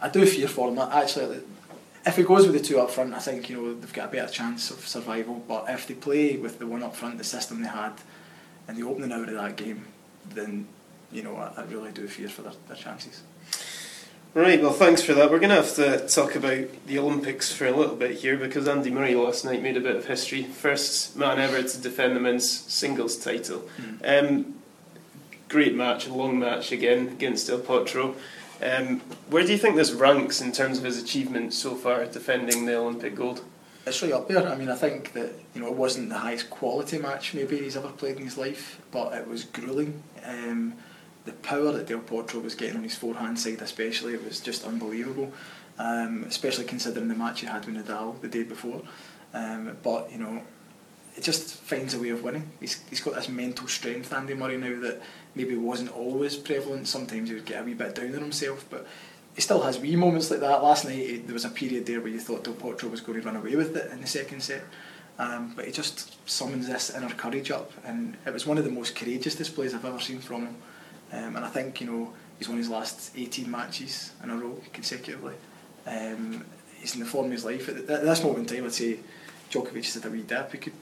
I 0.01 0.09
do 0.09 0.25
fear 0.25 0.49
for 0.49 0.71
them. 0.71 0.79
Actually, 0.93 1.41
if 2.07 2.17
he 2.17 2.23
goes 2.23 2.47
with 2.47 2.55
the 2.55 2.63
two 2.67 2.81
up 2.81 2.91
front, 2.91 3.15
I 3.15 3.19
think, 3.19 3.51
you 3.51 3.57
know, 3.57 3.75
they've 3.75 3.93
got 3.93 4.09
a 4.09 4.13
better 4.13 4.33
chance 4.33 4.71
of 4.71 4.87
survival, 4.87 5.43
but 5.47 5.67
if 5.69 5.87
they 5.87 5.95
play 5.95 6.37
with 6.37 6.59
the 6.59 6.67
one 6.67 6.83
up 6.83 6.97
front, 6.97 7.19
the 7.19 7.25
system 7.25 7.63
they 7.63 7.69
had, 7.69 7.93
in 8.69 8.77
the 8.77 8.87
opening 8.87 9.13
hour 9.13 9.25
of 9.25 9.31
that 9.31 9.57
game, 9.57 9.85
then 10.27 10.67
you 11.13 11.23
know 11.23 11.37
I, 11.37 11.53
I 11.61 11.65
really 11.65 11.93
do 11.93 12.07
fear 12.07 12.29
for 12.29 12.43
their, 12.43 12.53
their 12.69 12.77
chances. 12.77 13.23
Right, 14.35 14.61
well, 14.61 14.75
thanks 14.75 15.03
for 15.03 15.15
that. 15.15 15.31
We're 15.31 15.39
going 15.39 15.51
to 15.51 15.57
have 15.57 15.75
to 15.77 16.07
talk 16.07 16.37
about 16.37 16.69
the 16.87 16.99
Olympics 16.99 17.51
for 17.51 17.67
a 17.67 17.73
little 17.73 17.97
bit 17.97 18.19
here 18.19 18.37
because 18.37 18.69
Andy 18.69 18.91
Murray 18.91 19.15
last 19.15 19.45
night 19.45 19.63
made 19.63 19.77
a 19.77 19.81
bit 19.81 19.97
of 19.97 20.07
history. 20.07 20.43
First 20.43 21.17
man 21.17 21.41
ever 21.41 21.63
to 21.63 21.81
defend 21.81 22.15
the 22.15 22.21
men's 22.21 22.49
singles 22.49 23.17
title. 23.17 23.69
Mm. 23.81 24.29
Um, 24.29 24.55
great 25.49 25.75
match, 25.75 26.07
a 26.07 26.13
long 26.13 26.39
match 26.39 26.73
again 26.73 27.09
against 27.09 27.47
Del 27.47 27.59
Potro. 27.59 28.17
Um, 28.63 29.01
where 29.31 29.45
do 29.45 29.51
you 29.51 29.59
think 29.59 29.77
this 29.77 29.93
ranks 29.93 30.41
in 30.41 30.53
terms 30.53 30.79
of 30.79 30.85
his 30.85 31.03
achievements 31.03 31.57
so 31.57 31.75
far 31.75 32.05
defending 32.05 32.67
the 32.67 32.77
Olympic 32.77 33.15
gold? 33.15 33.43
Right 34.03 34.13
up 34.13 34.29
there. 34.29 34.49
I 34.49 34.57
mean, 34.57 34.69
I 34.69 34.77
think 34.77 35.13
that 35.13 35.33
you 35.55 35.61
know 35.61 35.69
it 35.69 35.75
wasn't 35.75 36.09
the 36.09 36.19
highest 36.19 36.51
quality 36.51 36.99
match 36.99 37.35
maybe 37.35 37.59
he's 37.59 37.77
ever 37.77 37.89
played 37.89 38.17
in 38.17 38.25
his 38.25 38.39
life, 38.39 38.81
but 38.91 39.13
it 39.15 39.27
was 39.27 39.45
grueling. 39.45 40.03
Um, 40.25 40.75
the 41.25 41.33
power 41.33 41.73
that 41.73 41.87
Del 41.87 42.01
Potro 42.01 42.43
was 42.43 42.55
getting 42.55 42.77
on 42.77 42.83
his 42.83 42.95
forehand 42.95 43.39
side, 43.39 43.61
especially, 43.61 44.15
it 44.15 44.25
was 44.25 44.41
just 44.41 44.65
unbelievable. 44.65 45.33
Um, 45.79 46.25
especially 46.25 46.65
considering 46.65 47.07
the 47.07 47.15
match 47.15 47.41
he 47.41 47.47
had 47.47 47.65
with 47.65 47.77
Nadal 47.77 48.21
the 48.21 48.27
day 48.27 48.43
before. 48.43 48.83
Um, 49.33 49.77
but 49.83 50.11
you 50.11 50.19
know, 50.19 50.43
it 51.17 51.23
just 51.23 51.55
finds 51.55 51.95
a 51.95 52.01
way 52.01 52.11
of 52.11 52.23
winning. 52.23 52.51
He's, 52.61 52.83
he's 52.89 53.01
got 53.01 53.15
this 53.15 53.29
mental 53.29 53.69
strength, 53.69 54.13
Andy 54.13 54.35
Murray, 54.35 54.57
now 54.57 54.81
that 54.81 55.03
maybe 55.35 55.57
wasn't 55.57 55.91
always 55.91 56.37
prevalent. 56.37 56.89
Sometimes 56.89 57.29
he 57.29 57.35
would 57.35 57.45
get 57.45 57.63
a 57.63 57.65
wee 57.65 57.75
bit 57.75 57.95
down 57.95 58.15
on 58.15 58.23
himself, 58.23 58.65
but 58.71 58.87
he 59.39 59.43
still 59.43 59.63
has 59.63 59.79
wee 59.79 59.95
moments 59.95 60.33
like 60.33 60.41
that. 60.41 60.65
Last 60.65 60.85
night 60.85 61.29
there 61.29 61.33
was 61.33 61.45
a 61.45 61.49
period 61.51 61.87
there 61.87 62.01
where 62.01 62.11
you 62.11 62.19
thought 62.19 62.43
Del 62.43 62.55
Potro 62.55 62.91
was 62.91 63.01
going 63.01 63.21
to 63.21 63.25
run 63.25 63.37
away 63.37 63.55
with 63.55 63.77
it 63.77 63.89
in 63.93 64.01
the 64.01 64.07
second 64.09 64.43
set. 64.43 64.65
Um, 65.17 65.53
but 65.55 65.65
he 65.65 65.71
just 65.71 66.29
summons 66.29 66.67
this 66.67 66.93
inner 66.93 67.09
courage 67.11 67.53
up, 67.53 67.71
and 67.85 68.17
it 68.27 68.33
was 68.33 68.47
one 68.47 68.59
of 68.59 68.65
the 68.65 68.71
most 68.71 68.97
courageous 68.97 69.37
displays 69.37 69.75
I've 69.75 69.85
ever 69.85 70.01
seen 70.01 70.19
from 70.19 70.47
him. 70.47 70.57
Um, 71.13 71.37
and 71.37 71.45
I 71.45 71.49
think 71.51 71.81
you 71.81 71.87
know 71.87 72.13
he's 72.37 72.49
won 72.49 72.59
his 72.59 72.69
last 72.69 73.13
18 73.17 73.49
matches 73.49 74.11
in 74.25 74.31
a 74.31 74.37
row 74.37 74.61
consecutively, 74.73 75.35
Um, 75.87 76.45
he's 76.81 76.95
in 76.95 77.01
the 77.01 77.07
form 77.07 77.27
of 77.27 77.33
his 77.33 77.45
life. 77.45 77.69
At, 77.69 77.87
this 77.87 78.25
moment 78.25 78.51
in 78.51 78.57
time, 78.57 78.65
I'd 78.65 78.75
say 78.75 78.99
Djokovic 79.53 79.77
is 79.77 79.97
at 79.99 80.05
a 80.05 80.11
wee 80.11 80.23
dip. 80.23 80.53
You 80.53 80.59
could, 80.59 80.73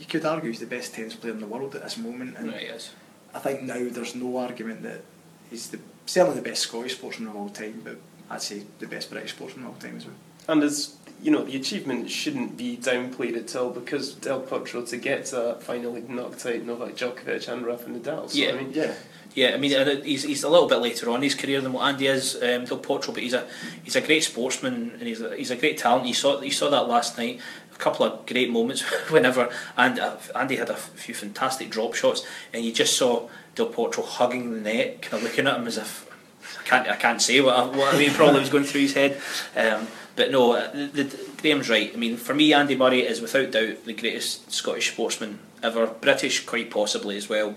you 0.00 0.06
could 0.06 0.24
argue 0.24 0.50
he's 0.50 0.58
the 0.58 0.66
best 0.66 0.94
tennis 0.94 1.14
player 1.14 1.32
in 1.32 1.38
the 1.38 1.46
world 1.46 1.76
at 1.76 1.84
this 1.84 1.96
moment. 1.96 2.36
And 2.38 2.50
yes. 2.50 2.90
I 3.32 3.38
think 3.38 3.62
now 3.62 3.88
there's 3.88 4.16
no 4.16 4.36
argument 4.38 4.82
that 4.82 5.02
he's 5.48 5.70
the, 5.70 5.78
certainly 6.08 6.36
the 6.40 6.48
best 6.48 6.62
Scottish 6.62 6.94
sportsman 6.96 7.28
of 7.28 7.36
all 7.36 7.50
time, 7.50 7.80
but 7.84 7.98
I'd 8.30 8.42
say 8.42 8.62
the 8.78 8.86
best 8.86 9.10
British 9.10 9.32
sportsman 9.32 9.66
of 9.66 9.72
all 9.74 9.78
time 9.80 9.96
as 9.96 10.06
well. 10.06 10.14
And 10.48 10.62
as 10.62 10.96
you 11.22 11.30
know, 11.30 11.44
the 11.44 11.56
achievement 11.56 12.10
shouldn't 12.10 12.56
be 12.56 12.76
downplayed 12.76 13.36
at 13.36 13.54
all 13.56 13.70
because 13.70 14.14
Del 14.14 14.40
Potro 14.40 14.88
to 14.88 14.96
get 14.96 15.26
to 15.26 15.36
that 15.36 15.62
final 15.62 15.94
he 15.94 16.02
knocked 16.02 16.46
out 16.46 16.62
Novak 16.62 16.96
Djokovic 16.96 17.52
and 17.52 17.66
Rafa 17.66 17.90
Nadal. 17.90 18.30
So, 18.30 18.38
Yeah. 18.38 18.50
I 18.50 18.52
mean, 18.52 18.72
Yeah, 18.72 18.94
Yeah, 19.38 19.54
I 19.54 19.56
mean, 19.56 19.72
uh, 19.72 20.00
he's, 20.02 20.24
he's 20.24 20.42
a 20.42 20.48
little 20.48 20.66
bit 20.66 20.80
later 20.80 21.10
on 21.10 21.18
in 21.18 21.22
his 21.22 21.36
career 21.36 21.60
than 21.60 21.72
what 21.72 21.86
Andy 21.86 22.08
is, 22.08 22.34
um, 22.34 22.64
Del 22.64 22.80
Potro, 22.80 23.14
but 23.14 23.22
he's 23.22 23.34
a 23.34 23.46
he's 23.84 23.94
a 23.94 24.00
great 24.00 24.24
sportsman 24.24 24.96
and 24.98 25.02
he's 25.02 25.20
a, 25.20 25.36
he's 25.36 25.52
a 25.52 25.56
great 25.56 25.78
talent. 25.78 26.06
You 26.06 26.14
saw 26.14 26.40
you 26.40 26.50
saw 26.50 26.68
that 26.70 26.88
last 26.88 27.16
night. 27.16 27.38
A 27.72 27.78
couple 27.78 28.04
of 28.04 28.26
great 28.26 28.50
moments 28.50 28.80
whenever 29.10 29.48
and 29.76 30.00
Andy 30.34 30.56
had 30.56 30.70
a 30.70 30.74
few 30.74 31.14
fantastic 31.14 31.70
drop 31.70 31.94
shots, 31.94 32.26
and 32.52 32.64
you 32.64 32.72
just 32.72 32.96
saw 32.96 33.28
Del 33.54 33.68
Potro 33.68 34.04
hugging 34.04 34.52
the 34.54 34.60
net, 34.60 35.02
kind 35.02 35.14
of 35.14 35.22
looking 35.22 35.46
at 35.46 35.56
him 35.56 35.68
as 35.68 35.78
if 35.78 36.10
I 36.58 36.64
can't 36.64 36.88
I 36.88 36.96
can't 36.96 37.22
say 37.22 37.40
what 37.40 37.54
I, 37.54 37.64
what 37.66 37.94
I 37.94 37.96
mean 37.96 38.10
probably 38.10 38.40
was 38.40 38.50
going 38.50 38.64
through 38.64 38.80
his 38.80 38.94
head. 38.94 39.20
Um, 39.54 39.86
but 40.16 40.32
no, 40.32 40.54
uh, 40.54 40.72
the, 40.72 41.04
the, 41.04 41.18
Graham's 41.40 41.70
right. 41.70 41.92
I 41.94 41.96
mean, 41.96 42.16
for 42.16 42.34
me, 42.34 42.52
Andy 42.52 42.74
Murray 42.74 43.02
is 43.02 43.20
without 43.20 43.52
doubt 43.52 43.84
the 43.84 43.92
greatest 43.92 44.50
Scottish 44.50 44.90
sportsman 44.90 45.38
ever, 45.62 45.86
British 45.86 46.44
quite 46.44 46.72
possibly 46.72 47.16
as 47.16 47.28
well. 47.28 47.54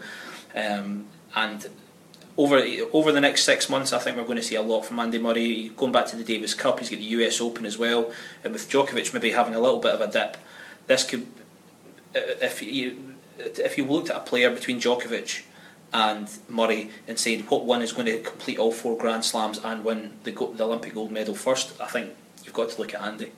Um, 0.53 1.07
and 1.35 1.67
over 2.37 2.63
over 2.93 3.11
the 3.11 3.21
next 3.21 3.43
six 3.43 3.69
months, 3.69 3.93
I 3.93 3.99
think 3.99 4.17
we're 4.17 4.23
going 4.23 4.37
to 4.37 4.43
see 4.43 4.55
a 4.55 4.61
lot 4.61 4.85
from 4.85 4.99
Andy 4.99 5.19
Murray. 5.19 5.69
Going 5.75 5.91
back 5.91 6.07
to 6.07 6.15
the 6.15 6.23
Davis 6.23 6.53
Cup, 6.53 6.79
he's 6.79 6.89
got 6.89 6.97
the 6.97 7.05
US 7.05 7.41
Open 7.41 7.65
as 7.65 7.77
well, 7.77 8.11
and 8.43 8.53
with 8.53 8.69
Djokovic 8.69 9.13
maybe 9.13 9.31
having 9.31 9.55
a 9.55 9.59
little 9.59 9.79
bit 9.79 9.93
of 9.93 10.01
a 10.01 10.07
dip, 10.07 10.37
this 10.87 11.03
could, 11.03 11.27
if 12.13 12.61
you 12.61 13.15
if 13.37 13.77
you 13.77 13.85
looked 13.85 14.09
at 14.09 14.17
a 14.17 14.21
player 14.21 14.49
between 14.49 14.79
Djokovic 14.79 15.43
and 15.93 16.29
Murray 16.47 16.89
and 17.07 17.19
said 17.19 17.49
what 17.49 17.65
one 17.65 17.81
is 17.81 17.91
going 17.91 18.05
to 18.05 18.19
complete 18.19 18.57
all 18.57 18.71
four 18.71 18.97
Grand 18.97 19.25
Slams 19.25 19.59
and 19.59 19.83
win 19.83 20.13
the 20.23 20.31
the 20.31 20.65
Olympic 20.65 20.93
gold 20.93 21.11
medal 21.11 21.35
first, 21.35 21.79
I 21.81 21.87
think 21.87 22.11
you've 22.43 22.53
got 22.53 22.69
to 22.69 22.81
look 22.81 22.93
at 22.93 23.01
Andy. 23.01 23.31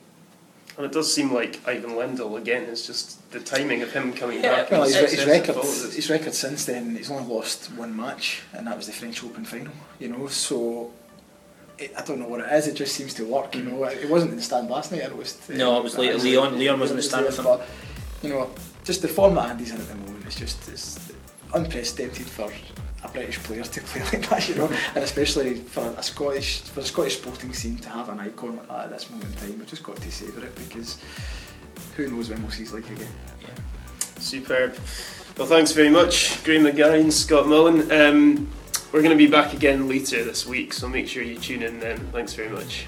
And 0.76 0.86
it 0.86 0.92
does 0.92 1.12
seem 1.12 1.32
like 1.32 1.60
Ivan 1.66 1.90
Lendl 1.90 2.36
again 2.38 2.64
is 2.64 2.86
just 2.86 3.30
the 3.30 3.40
timing 3.40 3.82
of 3.82 3.92
him 3.92 4.12
coming 4.12 4.42
Yeah, 4.42 4.62
back. 4.62 4.70
well, 4.70 4.82
his, 4.84 4.96
it's- 4.96 5.10
his 5.12 5.20
successful 5.20 5.54
record, 5.62 5.94
his 5.94 6.10
record 6.10 6.34
since 6.34 6.64
then, 6.64 6.96
he's 6.96 7.10
only 7.10 7.32
lost 7.32 7.66
one 7.72 7.96
match, 7.96 8.42
and 8.52 8.66
that 8.66 8.76
was 8.76 8.86
the 8.86 8.92
French 8.92 9.22
Open 9.24 9.44
final. 9.44 9.72
You 9.98 10.08
know, 10.08 10.26
so 10.28 10.90
it, 11.78 11.92
I 11.96 12.02
don't 12.02 12.18
know 12.20 12.28
what 12.28 12.40
it 12.40 12.52
is. 12.52 12.66
It 12.68 12.74
just 12.74 12.94
seems 12.94 13.14
to 13.14 13.24
work. 13.24 13.54
You 13.54 13.62
know, 13.64 13.84
it 13.84 14.08
wasn't 14.08 14.30
in 14.32 14.36
the 14.36 14.42
stand 14.42 14.68
last 14.68 14.90
night. 14.92 15.02
I 15.04 15.08
noticed. 15.08 15.50
Uh, 15.50 15.54
no, 15.54 15.78
it 15.78 15.82
was 15.84 15.96
Le- 15.96 16.12
Leon- 16.12 16.58
Leon 16.58 16.78
was 16.80 16.90
in 16.90 16.96
the 16.96 17.02
stand 17.02 17.26
with 17.26 17.38
him. 17.38 17.44
But 17.44 17.66
you 18.22 18.30
know, 18.30 18.50
just 18.84 19.02
the 19.02 19.08
form 19.08 19.34
that 19.36 19.50
Andy's 19.50 19.72
in 19.72 19.80
at 19.80 19.88
the 19.88 19.94
moment 19.96 20.26
is 20.26 20.34
just 20.36 20.68
it's 20.68 21.12
unprecedented 21.52 22.26
for 22.26 22.50
a 23.04 23.08
British 23.08 23.38
player 23.42 23.62
to 23.62 23.80
play 23.82 24.02
like 24.12 24.28
that. 24.28 24.48
You 24.48 24.54
know, 24.56 24.72
and 24.94 25.04
especially 25.04 25.56
for 25.56 25.94
a 25.96 26.02
Scottish 26.02 26.62
for 26.62 26.80
the 26.80 26.86
Scottish 26.86 27.18
sporting 27.18 27.52
scene 27.52 27.76
to 27.78 27.88
have 27.90 28.08
an 28.08 28.20
icon 28.20 28.56
like 28.56 28.68
that 28.68 28.84
at 28.84 28.90
this 28.90 29.10
moment 29.10 29.30
in 29.30 29.40
time. 29.40 29.58
We've 29.58 29.68
just 29.68 29.82
got 29.82 29.96
to 29.96 30.10
savour 30.10 30.44
it 30.44 30.54
because 30.54 31.00
who 31.96 32.08
knows 32.08 32.30
when 32.30 32.42
we'll 32.42 32.50
see 32.50 32.64
like 32.66 32.88
again. 32.90 33.08
Superb. 34.18 34.76
Well, 35.36 35.46
thanks 35.46 35.72
very 35.72 35.90
much, 35.90 36.42
Graham 36.44 36.62
McGarry 36.62 37.10
Scott 37.12 37.48
Mullen. 37.48 37.90
Um, 37.90 38.48
we're 38.92 39.02
going 39.02 39.10
to 39.10 39.16
be 39.16 39.26
back 39.26 39.52
again 39.52 39.88
later 39.88 40.22
this 40.22 40.46
week, 40.46 40.72
so 40.72 40.88
make 40.88 41.08
sure 41.08 41.22
you 41.22 41.36
tune 41.36 41.62
in 41.62 41.80
then. 41.80 41.98
Thanks 42.12 42.32
very 42.32 42.48
much. 42.48 42.86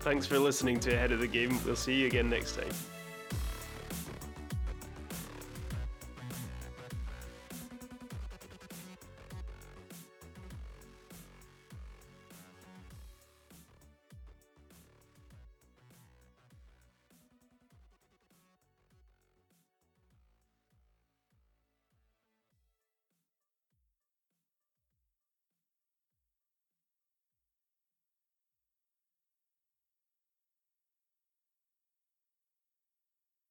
Thanks 0.00 0.26
for 0.26 0.38
listening 0.38 0.78
to 0.80 0.94
Ahead 0.94 1.12
of 1.12 1.20
the 1.20 1.26
Game. 1.26 1.58
We'll 1.64 1.76
see 1.76 1.94
you 1.94 2.06
again 2.06 2.28
next 2.28 2.56
time. 2.56 2.68